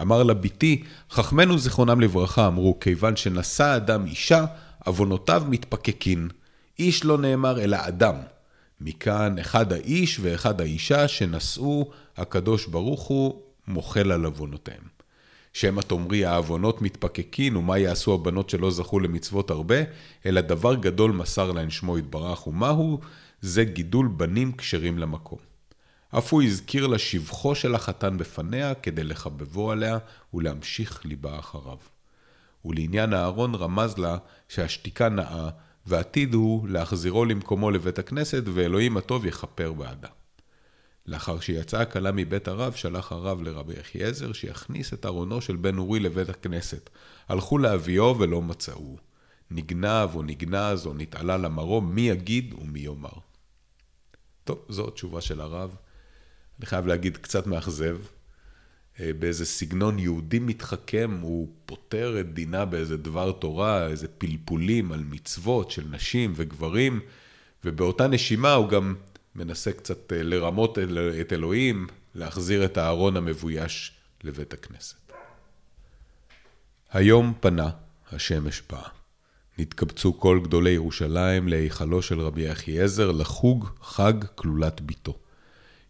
[0.00, 4.44] אמר לה בתי, חכמינו זיכרונם לברכה אמרו, כיוון שנשא אדם אישה,
[4.84, 6.28] עוונותיו מתפקקין.
[6.78, 8.14] איש לא נאמר אלא אדם.
[8.80, 14.92] מכאן אחד האיש ואחד האישה שנשאו, הקדוש ברוך הוא מוחל על עוונותיהם.
[15.52, 19.76] שמא תאמרי העוונות מתפקקין, ומה יעשו הבנות שלא זכו למצוות הרבה,
[20.26, 23.00] אלא דבר גדול מסר להן שמו יתברך, ומהו?
[23.42, 25.38] זה גידול בנים כשרים למקום.
[26.18, 29.98] אף הוא הזכיר לה שבחו של החתן בפניה כדי לחבבו עליה
[30.34, 31.76] ולהמשיך ליבה אחריו.
[32.64, 34.16] ולעניין אהרון רמז לה
[34.48, 35.48] שהשתיקה נאה,
[35.86, 40.08] ועתיד הוא להחזירו למקומו לבית הכנסת, ואלוהים הטוב יכפר בעדה.
[41.06, 46.00] לאחר שיצאה הכלה מבית הרב, שלח הרב לרבי אחיעזר שיכניס את ארונו של בן אורי
[46.00, 46.90] לבית הכנסת.
[47.28, 48.96] הלכו להביאו ולא מצאו.
[49.50, 53.31] נגנב או נגנז או נתעלה למרום, מי יגיד ומי יאמר.
[54.44, 55.76] טוב, זו תשובה של הרב.
[56.58, 57.98] אני חייב להגיד, קצת מאכזב.
[59.00, 65.04] אה, באיזה סגנון יהודי מתחכם, הוא פותר את דינה באיזה דבר תורה, איזה פלפולים על
[65.10, 67.00] מצוות של נשים וגברים,
[67.64, 68.94] ובאותה נשימה הוא גם
[69.34, 70.78] מנסה קצת אה, לרמות
[71.20, 73.92] את אלוהים, להחזיר את הארון המבויש
[74.24, 74.96] לבית הכנסת.
[76.92, 77.70] היום פנה,
[78.12, 79.01] השמש באה.
[79.62, 85.18] נתקבצו כל גדולי ירושלים להיכלו של רבי אחיעזר לחוג חג כלולת ביתו.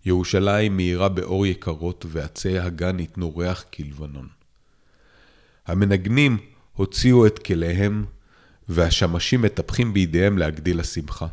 [0.06, 4.28] ירושלים מאירה באור יקרות, ועצי הגן ניתנו ריח כלבנון.
[5.66, 6.38] המנגנים
[6.72, 8.04] הוציאו את כליהם,
[8.68, 11.26] והשמשים מטפחים בידיהם להגדיל השמחה.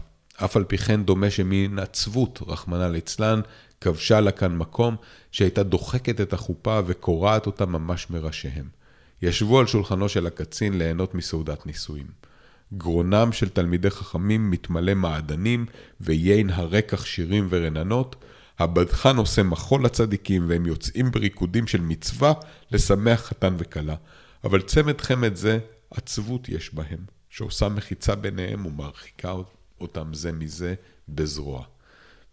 [0.43, 3.41] אף על פי כן דומה שמן עצבות, רחמנא ליצלן,
[3.82, 4.95] כבשה לה כאן מקום
[5.32, 8.69] שהייתה דוחקת את החופה וקורעת אותה ממש מראשיהם.
[9.21, 12.29] ישבו על שולחנו של הקצין ליהנות מסעודת נישואים.
[12.73, 15.65] גרונם של תלמידי חכמים מתמלא מעדנים,
[16.01, 18.15] ויין הרקח שירים ורננות.
[18.60, 22.34] הבדחן עושה מחול לצדיקים, והם יוצאים בריקודים של מצווה
[22.71, 23.95] לשמח חתן וכלה.
[24.43, 25.60] אבל צמד חמד זה,
[25.91, 29.34] עצבות יש בהם, שעושה מחיצה ביניהם ומרחיקה
[29.82, 30.75] אותם זה מזה
[31.10, 31.63] בזרוע.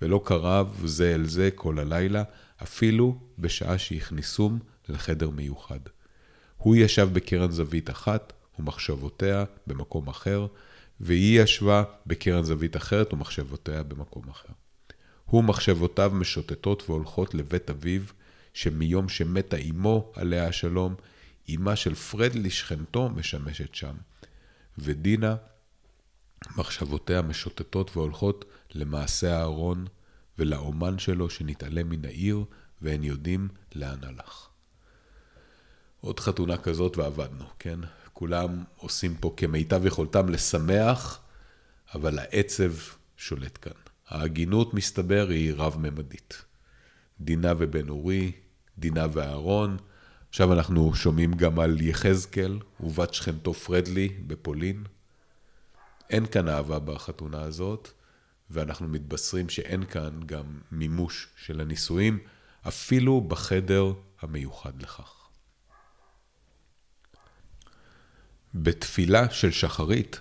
[0.02, 2.22] ולא קרב זה אל זה כל הלילה,
[2.62, 5.80] אפילו בשעה שהכניסום לחדר מיוחד.
[6.56, 10.46] הוא ישב בקרן זווית אחת, ומחשבותיה במקום אחר,
[11.00, 14.52] והיא ישבה בקרן זווית אחרת ומחשבותיה במקום אחר.
[15.24, 18.02] הוא מחשבותיו משוטטות והולכות לבית אביו,
[18.54, 20.94] שמיום שמתה אמו, עליה השלום,
[21.54, 23.94] אמה של פרדלי שכנתו משמשת שם.
[24.78, 25.36] ודינה,
[26.56, 29.86] מחשבותיה משוטטות והולכות למעשה הארון
[30.38, 32.44] ולאומן שלו שנתעלם מן העיר,
[32.82, 34.48] ואין יודעים לאן הלך.
[36.00, 37.80] עוד חתונה כזאת ועבדנו, כן?
[38.18, 41.20] כולם עושים פה כמיטב יכולתם לשמח,
[41.94, 42.72] אבל העצב
[43.16, 43.72] שולט כאן.
[44.08, 46.42] ההגינות, מסתבר, היא רב-ממדית.
[47.20, 48.32] דינה ובן אורי,
[48.78, 49.76] דינה ואהרון.
[50.28, 54.84] עכשיו אנחנו שומעים גם על יחזקאל ובת שכנתו פרדלי בפולין.
[56.10, 57.88] אין כאן אהבה בחתונה הזאת,
[58.50, 62.18] ואנחנו מתבשרים שאין כאן גם מימוש של הנישואים,
[62.68, 65.25] אפילו בחדר המיוחד לכך.
[68.62, 70.20] בתפילה של שחרית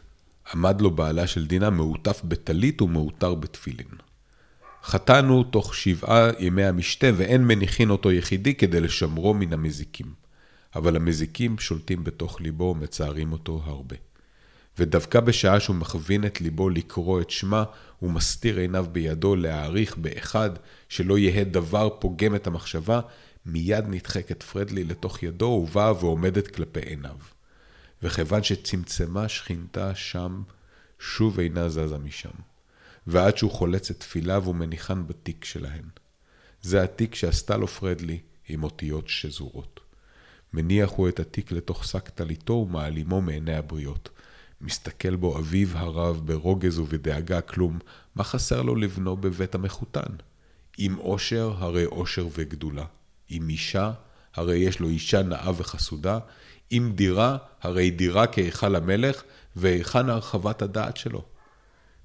[0.53, 3.87] עמד לו בעלה של דינה מעוטף בטלית ומעוטר בתפילין.
[4.83, 10.25] חטאנו תוך שבעה ימי המשתה ואין מניחין אותו יחידי כדי לשמרו מן המזיקים.
[10.75, 13.95] אבל המזיקים שולטים בתוך ליבו ומצערים אותו הרבה.
[14.79, 17.63] ודווקא בשעה שהוא מכווין את ליבו לקרוא את שמה,
[17.99, 20.49] הוא מסתיר עיניו בידו להעריך באחד
[20.89, 22.99] שלא יהא דבר פוגם את המחשבה,
[23.45, 27.34] מיד נדחקת פרדלי לתוך ידו ובאה ועומדת כלפי עיניו.
[28.05, 30.43] וכיוון שצמצמה שכינתה שם,
[30.99, 32.29] שוב אינה זזה משם.
[33.07, 35.83] ועד שהוא חולץ את תפיליו ומניחן בתיק שלהן.
[36.61, 39.79] זה התיק שעשתה לו פרדלי עם אותיות שזורות.
[40.53, 44.09] מניח הוא את התיק לתוך שק טליתו ומעלימו מעיני הבריות.
[44.61, 47.79] מסתכל בו אביו הרב ברוגז ובדאגה כלום,
[48.15, 50.15] מה חסר לו לבנו בבית המחותן?
[50.79, 52.85] אם עושר, הרי עושר וגדולה.
[53.31, 53.91] אם אישה,
[54.35, 56.19] הרי יש לו אישה נאה וחסודה.
[56.71, 59.23] אם דירה, הרי דירה כהיכל המלך,
[59.55, 61.25] והיכן הרחבת הדעת שלו.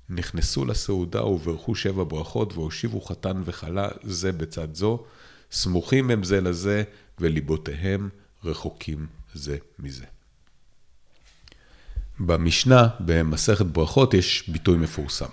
[0.08, 5.04] נכנסו לסעודה וברכו שבע ברכות, והושיבו חתן וכלה זה בצד זו,
[5.52, 6.82] סמוכים הם זה לזה,
[7.18, 8.08] וליבותיהם
[8.44, 10.04] רחוקים זה מזה.
[12.20, 15.32] במשנה, במסכת ברכות, יש ביטוי מפורסם.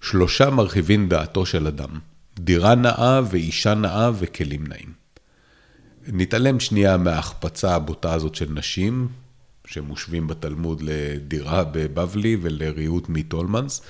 [0.00, 1.98] שלושה מרחיבים דעתו של אדם,
[2.38, 4.99] דירה נאה ואישה נאה וכלים נאים.
[6.06, 9.08] נתעלם שנייה מההחפצה הבוטה הזאת של נשים,
[9.66, 13.82] שמושווים בתלמוד לדירה בבבלי ולריהוט מטולמנס,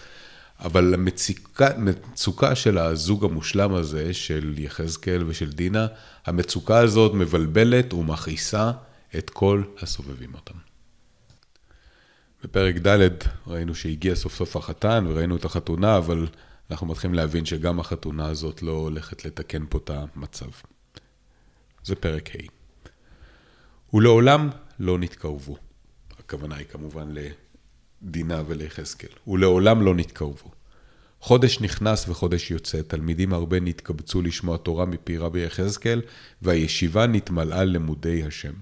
[0.61, 5.87] אבל המצוקה של הזוג המושלם הזה, של יחזקאל ושל דינה,
[6.27, 8.73] המצוקה הזאת מבלבלת ומכעיסה
[9.19, 10.55] את כל הסובבים אותם.
[12.45, 13.09] בפרק ד'
[13.47, 16.27] ראינו שהגיע סוף סוף החתן וראינו את החתונה, אבל
[16.71, 20.47] אנחנו מתחילים להבין שגם החתונה הזאת לא הולכת לתקן פה את המצב.
[21.85, 22.61] זה פרק ה'.
[23.97, 25.57] ולעולם לא נתקרבו.
[26.19, 27.15] הכוונה היא כמובן
[28.03, 29.11] לדינה וליחזקאל.
[29.27, 30.51] ולעולם לא נתקרבו.
[31.21, 36.03] חודש נכנס וחודש יוצא, תלמידים הרבה נתקבצו לשמוע תורה מפי רבי יחזקאל,
[36.43, 38.53] והישיבה נתמלאה למודי השם.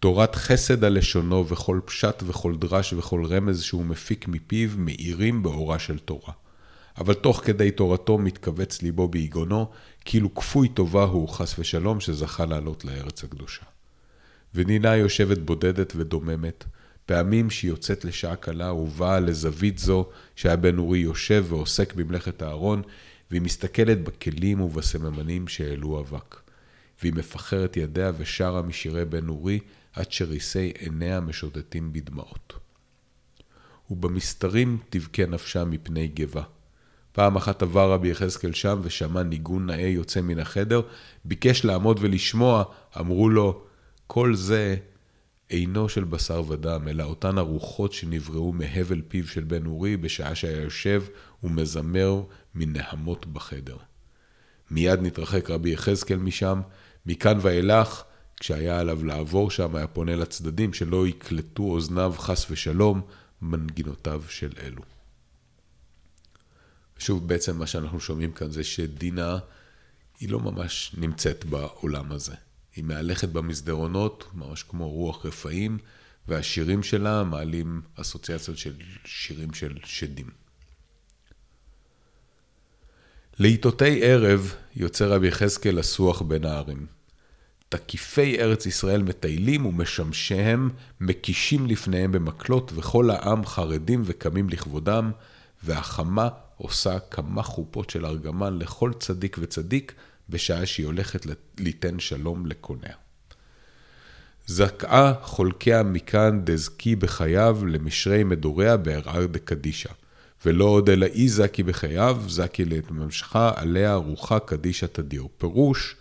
[0.00, 5.78] תורת חסד על לשונו וכל פשט וכל דרש וכל רמז שהוא מפיק מפיו מאירים באורה
[5.78, 6.32] של תורה.
[6.98, 9.70] אבל תוך כדי תורתו מתכווץ ליבו ביגונו,
[10.04, 13.64] כאילו כפוי טובה הוא חס ושלום שזכה לעלות לארץ הקדושה.
[14.54, 16.64] ונינה יושבת בודדת ודוממת,
[17.06, 22.82] פעמים שהיא יוצאת לשעה קלה ובאה לזווית זו שהיה בן אורי יושב ועוסק במלאכת הארון,
[23.30, 26.36] והיא מסתכלת בכלים ובסממנים שהעלו אבק.
[27.02, 29.60] והיא מפחרת ידיה ושרה משירי בן אורי
[29.92, 32.52] עד שריסי עיניה משוטטים בדמעות.
[33.90, 36.42] ובמסתרים תבכה נפשה מפני גבה.
[37.18, 40.80] פעם אחת עבר רבי יחזקאל שם ושמע ניגון נאה יוצא מן החדר,
[41.24, 42.64] ביקש לעמוד ולשמוע,
[43.00, 43.62] אמרו לו,
[44.06, 44.76] כל זה
[45.50, 50.62] אינו של בשר ודם, אלא אותן הרוחות שנבראו מהבל פיו של בן אורי בשעה שהיה
[50.62, 51.02] יושב
[51.42, 52.22] ומזמר
[52.54, 53.76] מנהמות בחדר.
[54.70, 56.60] מיד נתרחק רבי יחזקאל משם,
[57.06, 58.02] מכאן ואילך,
[58.40, 63.00] כשהיה עליו לעבור שם, היה פונה לצדדים שלא יקלטו אוזניו חס ושלום
[63.42, 64.97] מנגינותיו של אלו.
[66.98, 69.38] שוב, בעצם מה שאנחנו שומעים כאן זה שדינה
[70.20, 72.34] היא לא ממש נמצאת בעולם הזה.
[72.76, 75.78] היא מהלכת במסדרונות, ממש כמו רוח רפאים,
[76.28, 78.74] והשירים שלה מעלים אסוציאציות של
[79.04, 80.30] שירים של שדים.
[83.38, 86.86] לעיתותי ערב יוצא רבי יחזקאל לסוח בין הערים.
[87.68, 90.70] תקיפי ארץ ישראל מטיילים ומשמשיהם,
[91.00, 95.10] מקישים לפניהם במקלות, וכל העם חרדים וקמים לכבודם,
[95.62, 96.28] והחמה
[96.58, 99.92] עושה כמה חופות של ארגמן לכל צדיק וצדיק,
[100.28, 101.26] בשעה שהיא הולכת
[101.58, 102.94] ליתן שלום לקוניה.
[104.46, 109.90] זקעה חולקיה מכאן דזקי בחייו למשרי מדוריה בהרער דקדישה.
[110.46, 115.26] ולא עוד אלא אי זקי בחייו, זקי להתמשכה עליה רוחה קדישה תדיר.
[115.38, 115.96] פירוש,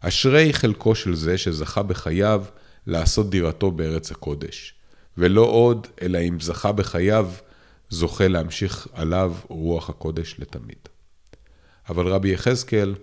[0.00, 2.44] אשרי חלקו של זה שזכה בחייו
[2.86, 4.74] לעשות דירתו בארץ הקודש.
[5.18, 7.30] ולא עוד, אלא אם זכה בחייו,
[7.90, 10.78] זוכה להמשיך עליו רוח הקודש לתמיד.
[11.88, 12.94] אבל רבי יחזקאל,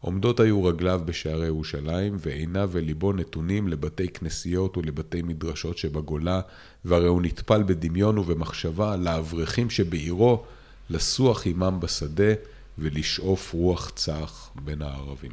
[0.00, 6.40] עומדות היו רגליו בשערי ירושלים, ועיניו וליבו נתונים לבתי כנסיות ולבתי מדרשות שבגולה,
[6.84, 10.44] והרי הוא נטפל בדמיון ובמחשבה לאברכים שבעירו,
[10.90, 12.32] לסוח עמם בשדה
[12.78, 15.32] ולשאוף רוח צח בין הערבים.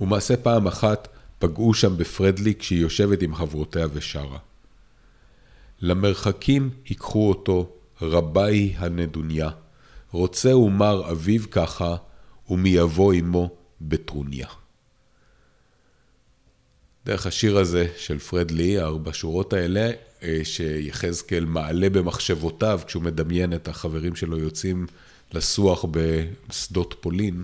[0.00, 4.38] ומעשה פעם אחת פגעו שם בפרדלי כשהיא יושבת עם חברותיה ושרה.
[5.82, 7.72] למרחקים ייקחו אותו
[8.02, 9.50] רבי הנדוניה,
[10.10, 11.96] רוצה ומר אביו ככה,
[12.50, 14.46] ומי יבוא עמו בטרוניה.
[17.06, 19.90] דרך השיר הזה של פרדלי, ארבע שורות האלה,
[20.22, 24.86] אה, שיחזקאל מעלה במחשבותיו כשהוא מדמיין את החברים שלו יוצאים
[25.32, 27.42] לסוח בשדות פולין,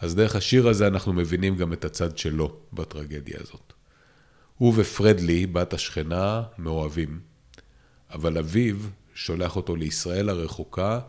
[0.00, 3.72] אז דרך השיר הזה אנחנו מבינים גם את הצד שלו בטרגדיה הזאת.
[4.58, 7.33] הוא ופרדלי, בת השכנה, מאוהבים,
[8.14, 8.76] אבל אביו
[9.14, 11.00] שולח אותו לישראל הרחוקה,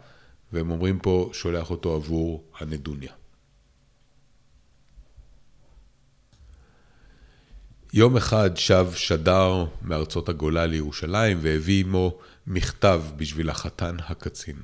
[0.54, 3.12] והם אומרים פה, שולח אותו עבור הנדוניה.
[7.94, 14.56] יום אחד שב שדר מארצות הגולה לירושלים והביא עמו מכתב בשביל החתן הקצין.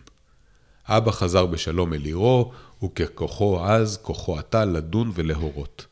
[0.86, 2.52] אבא חזר בשלום אל עירו,
[2.84, 5.86] וככוחו אז, כוחו עתה לדון ולהורות.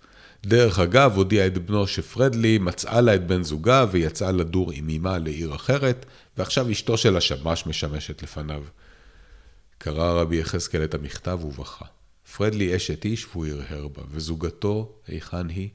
[0.46, 5.18] דרך אגב, הודיע את בנו שפרדלי מצאה לה את בן זוגה ויצאה לדור עם אמה
[5.18, 6.06] לעיר אחרת,
[6.40, 8.64] ועכשיו אשתו של השמש משמשת לפניו.
[9.78, 11.86] קרא רבי יחזקאל את המכתב ובכה.
[12.38, 15.70] פרדלי אשת איש והוא הרהר בה, וזוגתו, היכן היא?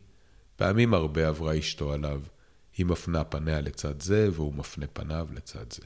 [0.56, 2.20] פעמים הרבה עברה אשתו עליו.
[2.76, 5.82] היא מפנה פניה לצד זה, והוא מפנה פניו לצד זה.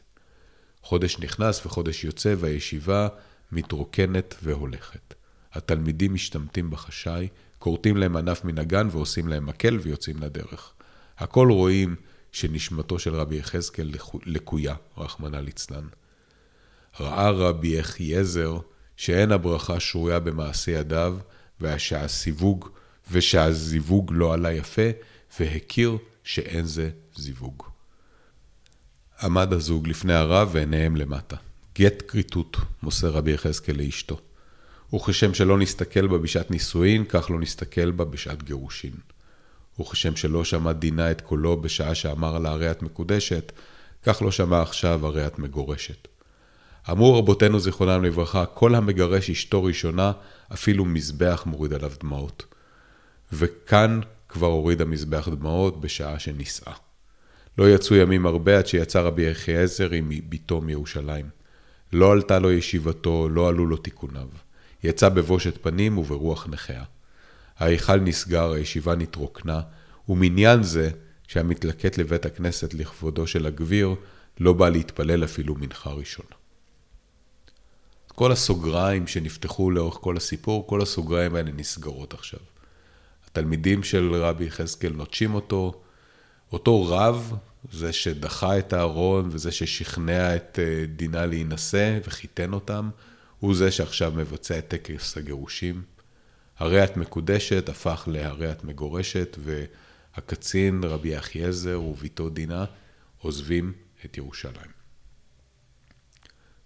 [0.83, 3.09] חודש נכנס וחודש יוצא, והישיבה
[3.53, 5.15] מתרוקנת והולכת.
[5.53, 10.73] התלמידים משתמטים בחשאי, כורתים להם ענף מן הגן ועושים להם מקל ויוצאים לדרך.
[11.19, 11.97] הכל רואים
[12.39, 13.91] שנשמתו של רבי יחזקאל
[14.27, 15.87] לקויה, רחמנא ליצלן.
[17.01, 18.59] ראה רבי יחייזר
[18.97, 21.19] שאין הברכה שרויה במעשה ידיו,
[21.61, 22.69] ושהסיווג,
[23.11, 24.91] ושהזיווג לא עלה יפה,
[25.41, 27.63] והכיר שאין זה זיווג.
[29.23, 31.37] עמד הזוג לפני הרב ועיניהם למטה.
[31.79, 34.21] גט כריתות, מוסר רבי יחזקאל לאשתו.
[34.95, 38.95] וכשם שלא נסתכל בה בשעת נישואין, כך לא נסתכל בה בשעת גירושין.
[39.81, 43.53] וכשם שלא שמע דינה את קולו בשעה שאמר לה הרי את מקודשת,
[44.03, 46.09] כך לא שמע עכשיו הרי את מגורשת.
[46.91, 50.13] אמרו רבותינו זיכרונם לברכה, כל המגרש אשתו ראשונה,
[50.53, 52.45] אפילו מזבח מוריד עליו דמעות.
[53.33, 56.73] וכאן כבר הוריד המזבח דמעות בשעה שנישאה.
[57.59, 61.27] לא יצאו ימים הרבה עד שיצא רבי יחייעזר עם בתו מירושלים.
[61.93, 64.29] לא עלתה לו ישיבתו, לא עלו לו תיקוניו.
[64.85, 66.85] יצא בבושת פנים וברוח נכיה.
[67.59, 69.61] ההיכל נסגר, הישיבה נתרוקנה,
[70.09, 70.91] ומניין זה,
[71.29, 73.95] שהמתלקט לבית הכנסת לכבודו של הגביר,
[74.41, 76.29] לא בא להתפלל אפילו מנחה ראשונה.
[78.07, 82.41] כל הסוגריים שנפתחו לאורך כל הסיפור, כל הסוגריים האלה נסגרות עכשיו.
[83.27, 85.81] התלמידים של רבי יחזקאל נוטשים אותו,
[86.53, 87.33] אותו רב
[87.73, 92.91] זה שדחה את הארון וזה ששכנע את אה, דינה להינשא וחיתן אותם,
[93.41, 95.83] הוא זה שעכשיו מבצע את טקס הגירושים.
[96.59, 102.65] הרי את מקודשת הפך להרי את מגורשת, והקצין רבי אחיעזר וביתו דינה
[103.19, 103.73] עוזבים
[104.05, 104.71] את ירושלים.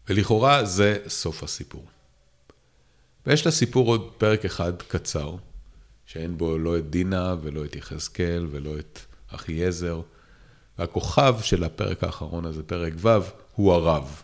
[0.09, 1.87] ולכאורה זה סוף הסיפור.
[3.27, 5.37] ויש לסיפור עוד פרק אחד קצר,
[6.07, 10.01] שאין בו לא את דינה ולא את יחזקאל ולא את אחיעזר,
[10.79, 13.09] והכוכב של הפרק האחרון הזה, פרק ו',
[13.55, 14.23] הוא הרב,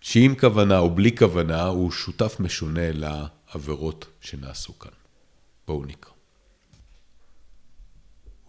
[0.00, 2.92] שעם כוונה או בלי כוונה הוא שותף משונה
[3.54, 4.90] לעבירות שנעשו כאן.
[5.66, 6.12] בואו נקרא.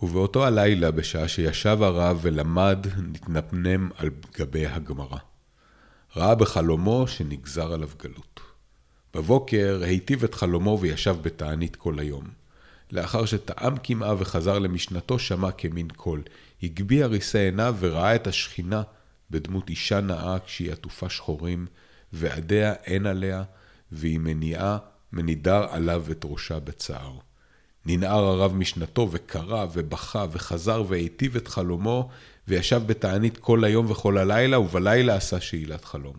[0.02, 5.18] ובאותו הלילה, בשעה שישב הרב ולמד, נתנפנם על גבי הגמרא.
[6.16, 8.40] ראה בחלומו שנגזר עליו גלות.
[9.14, 12.28] בבוקר היטיב את חלומו וישב בתענית כל היום.
[12.92, 16.24] לאחר שטעם קמעה וחזר למשנתו, שמע כמין קול.
[16.64, 18.84] הגביה ריסי עיניו וראה את השכינה
[19.32, 21.68] בדמות אישה נאה כשהיא עטופה שחורים,
[22.14, 23.44] ועדיה אין עליה,
[23.92, 24.78] והיא מניעה,
[25.14, 27.18] מנידר עליו את ראשה בצער.
[27.86, 32.10] ננער הרב משנתו וקרא ובכה וחזר והיטיב את חלומו,
[32.48, 36.16] וישב בתענית כל היום וכל הלילה, ובלילה עשה שאילת חלום.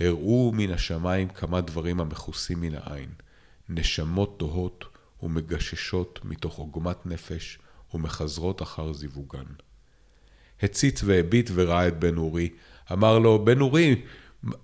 [0.00, 3.08] הראו מן השמיים כמה דברים המכוסים מן העין,
[3.68, 4.84] נשמות תוהות
[5.22, 7.58] ומגששות מתוך עוגמת נפש,
[7.94, 9.44] ומחזרות אחר זיווגן.
[10.62, 12.48] הציץ והביט וראה את בן אורי,
[12.92, 14.02] אמר לו, בן אורי,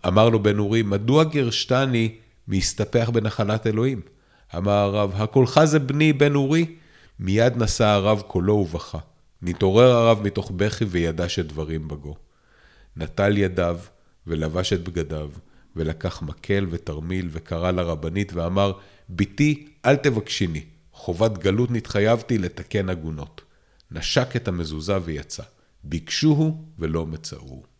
[0.06, 2.16] אמר לו בן אורי, מדוע גירשתני
[2.46, 4.00] מהסתפח בנחלת אלוהים?
[4.56, 6.66] אמר הרב, הקולך זה בני בן אורי?
[7.18, 8.98] מיד נשא הרב קולו ובכה.
[9.42, 12.16] נתעורר הרב מתוך בכי וידע שדברים בגו.
[12.96, 13.78] נטל ידיו
[14.26, 15.30] ולבש את בגדיו,
[15.76, 18.72] ולקח מקל ותרמיל וקרא לרבנית ואמר,
[19.10, 23.40] בתי, אל תבקשיני, חובת גלות נתחייבתי לתקן עגונות.
[23.90, 25.42] נשק את המזוזה ויצא.
[25.84, 27.71] ביקשוהו ולא מצאוהו.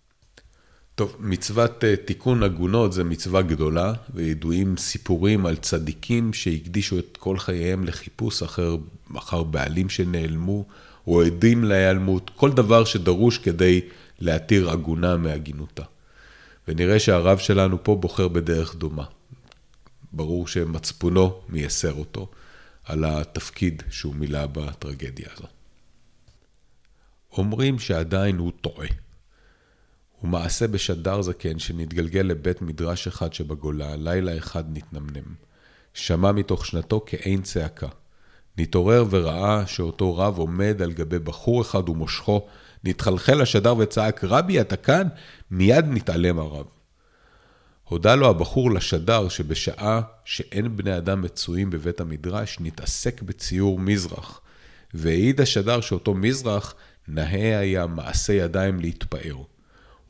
[1.03, 7.38] טוב, מצוות אה, תיקון עגונות זה מצווה גדולה, וידועים סיפורים על צדיקים שהקדישו את כל
[7.38, 8.76] חייהם לחיפוש אחר,
[9.18, 10.64] אחר בעלים שנעלמו,
[11.07, 13.80] או עדים להיעלמות, כל דבר שדרוש כדי
[14.20, 15.82] להתיר עגונה מהגינותה.
[16.68, 19.05] ונראה שהרב שלנו פה בוחר בדרך דומה.
[20.12, 22.28] ברור שמצפונו מייסר אותו
[22.84, 25.46] על התפקיד שהוא מילא בטרגדיה הזו.
[27.32, 28.88] אומרים שעדיין הוא טועה.
[30.23, 35.35] הוא מעשה בשדר זקן שנתגלגל לבית מדרש אחד שבגולה, לילה אחד נתנמנם.
[35.95, 37.89] שמע מתוך שנתו כאין צעקה.
[38.59, 42.47] נתעורר וראה שאותו רב עומד על גבי בחור אחד ומושכו,
[42.85, 45.09] נתחלחל השדר וצעק, רבי, אתה כאן?
[45.51, 46.66] מיד נתעלם הרב.
[47.85, 54.41] הודה לו הבחור לשדר שבשעה שאין בני אדם מצויים בבית המדרש, נתעסק בציור מזרח.
[54.95, 56.75] והעיד השדר שאותו מזרח
[57.09, 59.51] נאה היה מעשה ידיים להתפאר.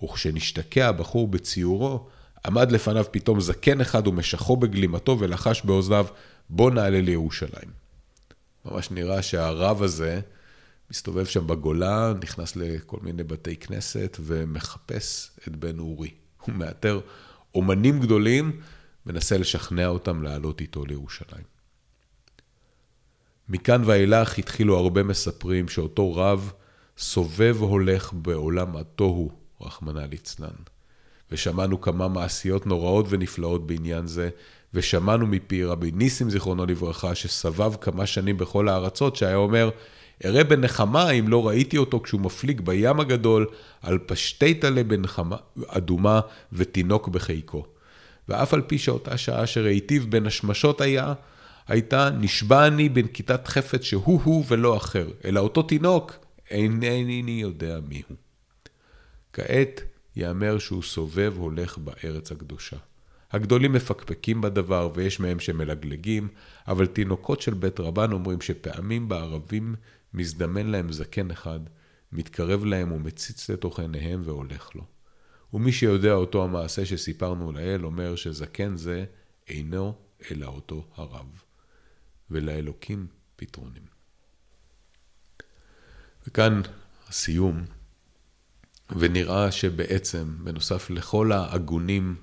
[0.04, 2.06] וכשנשתקע הבחור בציורו,
[2.46, 6.06] עמד לפניו פתאום זקן אחד ומשכו בגלימתו ולחש באוזניו,
[6.50, 7.70] בוא נעלה לירושלים.
[8.64, 10.20] ממש נראה שהרב הזה
[10.90, 16.10] מסתובב שם בגולה, נכנס לכל מיני בתי כנסת ומחפש את בן אורי.
[16.40, 17.00] הוא מאתר
[17.54, 18.60] אומנים גדולים,
[19.06, 21.44] מנסה לשכנע אותם לעלות איתו לירושלים.
[23.48, 26.52] מכאן ואילך התחילו הרבה מספרים שאותו רב
[26.98, 29.30] סובב הולך בעולם התוהו,
[29.62, 30.48] רחמנא ליצלן.
[31.30, 34.30] ושמענו כמה מעשיות נוראות ונפלאות בעניין זה,
[34.74, 39.70] ושמענו מפי רבי ניסים, זיכרונו לברכה, שסבב כמה שנים בכל הארצות, שהיה אומר,
[40.24, 43.46] אראה בנחמה אם לא ראיתי אותו כשהוא מפליג בים הגדול
[43.82, 45.36] על פשטי טלה בנחמה
[45.66, 46.20] אדומה
[46.52, 47.66] ותינוק בחיקו.
[48.28, 51.12] ואף על פי שאותה שעה שראיתיו בין השמשות היה,
[51.68, 56.12] הייתה נשבע אני בנקיטת חפץ שהוא הוא ולא אחר, אלא אותו תינוק
[56.50, 58.31] אינני יודע מיהו.
[59.32, 59.80] כעת
[60.16, 62.76] יאמר שהוא סובב הולך בארץ הקדושה.
[63.30, 66.28] הגדולים מפקפקים בדבר ויש מהם שמלגלגים,
[66.68, 69.74] אבל תינוקות של בית רבן אומרים שפעמים בערבים
[70.14, 71.60] מזדמן להם זקן אחד,
[72.12, 74.84] מתקרב להם ומציץ לתוך עיניהם והולך לו.
[75.52, 79.04] ומי שיודע אותו המעשה שסיפרנו לאל, אומר שזקן זה
[79.48, 79.94] אינו
[80.30, 81.42] אלא אותו הרב.
[82.32, 83.06] ולאלוקים
[83.36, 83.82] פתרונים.
[86.26, 86.60] וכאן
[87.08, 87.64] הסיום,
[88.98, 92.14] ונראה שבעצם, בנוסף לכל ההגונים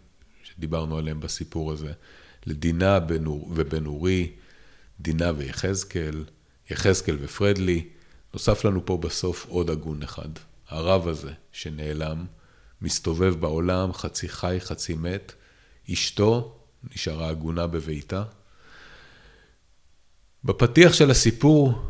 [0.43, 1.91] שדיברנו עליהם בסיפור הזה,
[2.45, 2.99] לדינה
[3.49, 4.31] ובן אורי,
[4.99, 6.23] דינה ויחזקאל,
[6.69, 7.87] יחזקאל ופרדלי,
[8.33, 10.29] נוסף לנו פה בסוף עוד הגון אחד.
[10.69, 12.25] הרב הזה שנעלם,
[12.81, 15.33] מסתובב בעולם, חצי חי, חצי מת,
[15.93, 16.59] אשתו
[16.93, 18.23] נשארה עגונה בביתה.
[20.43, 21.81] בפתיח של הסיפור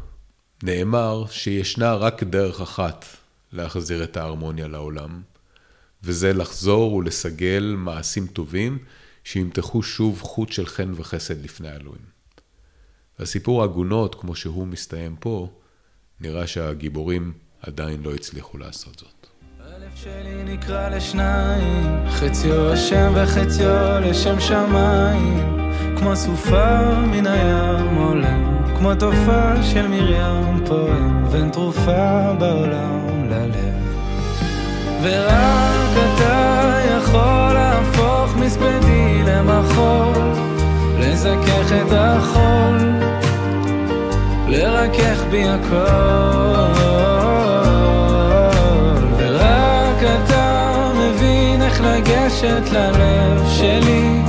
[0.64, 3.06] נאמר שישנה רק דרך אחת
[3.52, 5.22] להחזיר את ההרמוניה לעולם,
[6.04, 8.78] וזה לחזור ולסגל מעשים טובים
[9.24, 12.20] שימתחו שוב חוט של חן וחסד לפני האלוהים.
[13.20, 15.50] והסיפור העגונות, כמו שהוא מסתיים פה,
[16.20, 19.28] נראה שהגיבורים עדיין לא הצליחו לעשות זאת.
[19.60, 28.96] הלב שלי נקרא לשניים, חציו השם וחציו לשם שמיים, כמו סופה מן הים עולם, כמו
[28.96, 33.90] תופעה של מרים פועם, ואין תרופה בעולם ללב.
[35.02, 40.24] ורק אתה יכול להפוך מספדי למחול,
[41.00, 42.78] לזכך את החול,
[44.48, 45.80] לרכך בי הכל.
[49.18, 54.22] ורק אתה מבין איך לגשת ללב שלי,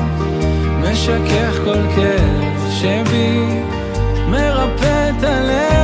[0.80, 3.60] משכך כל כאב שבי,
[4.28, 5.79] מרפא את הלב.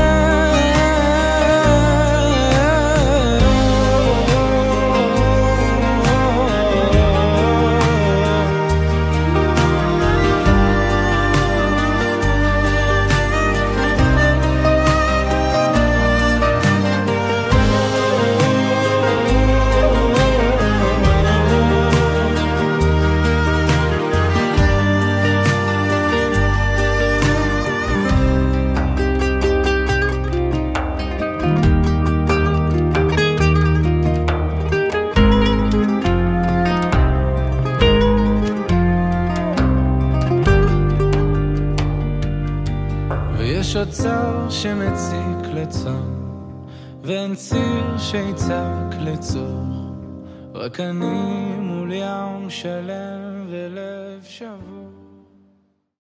[48.16, 49.64] שיצעק לצור.
[50.54, 53.05] רק אני מול ים שלם.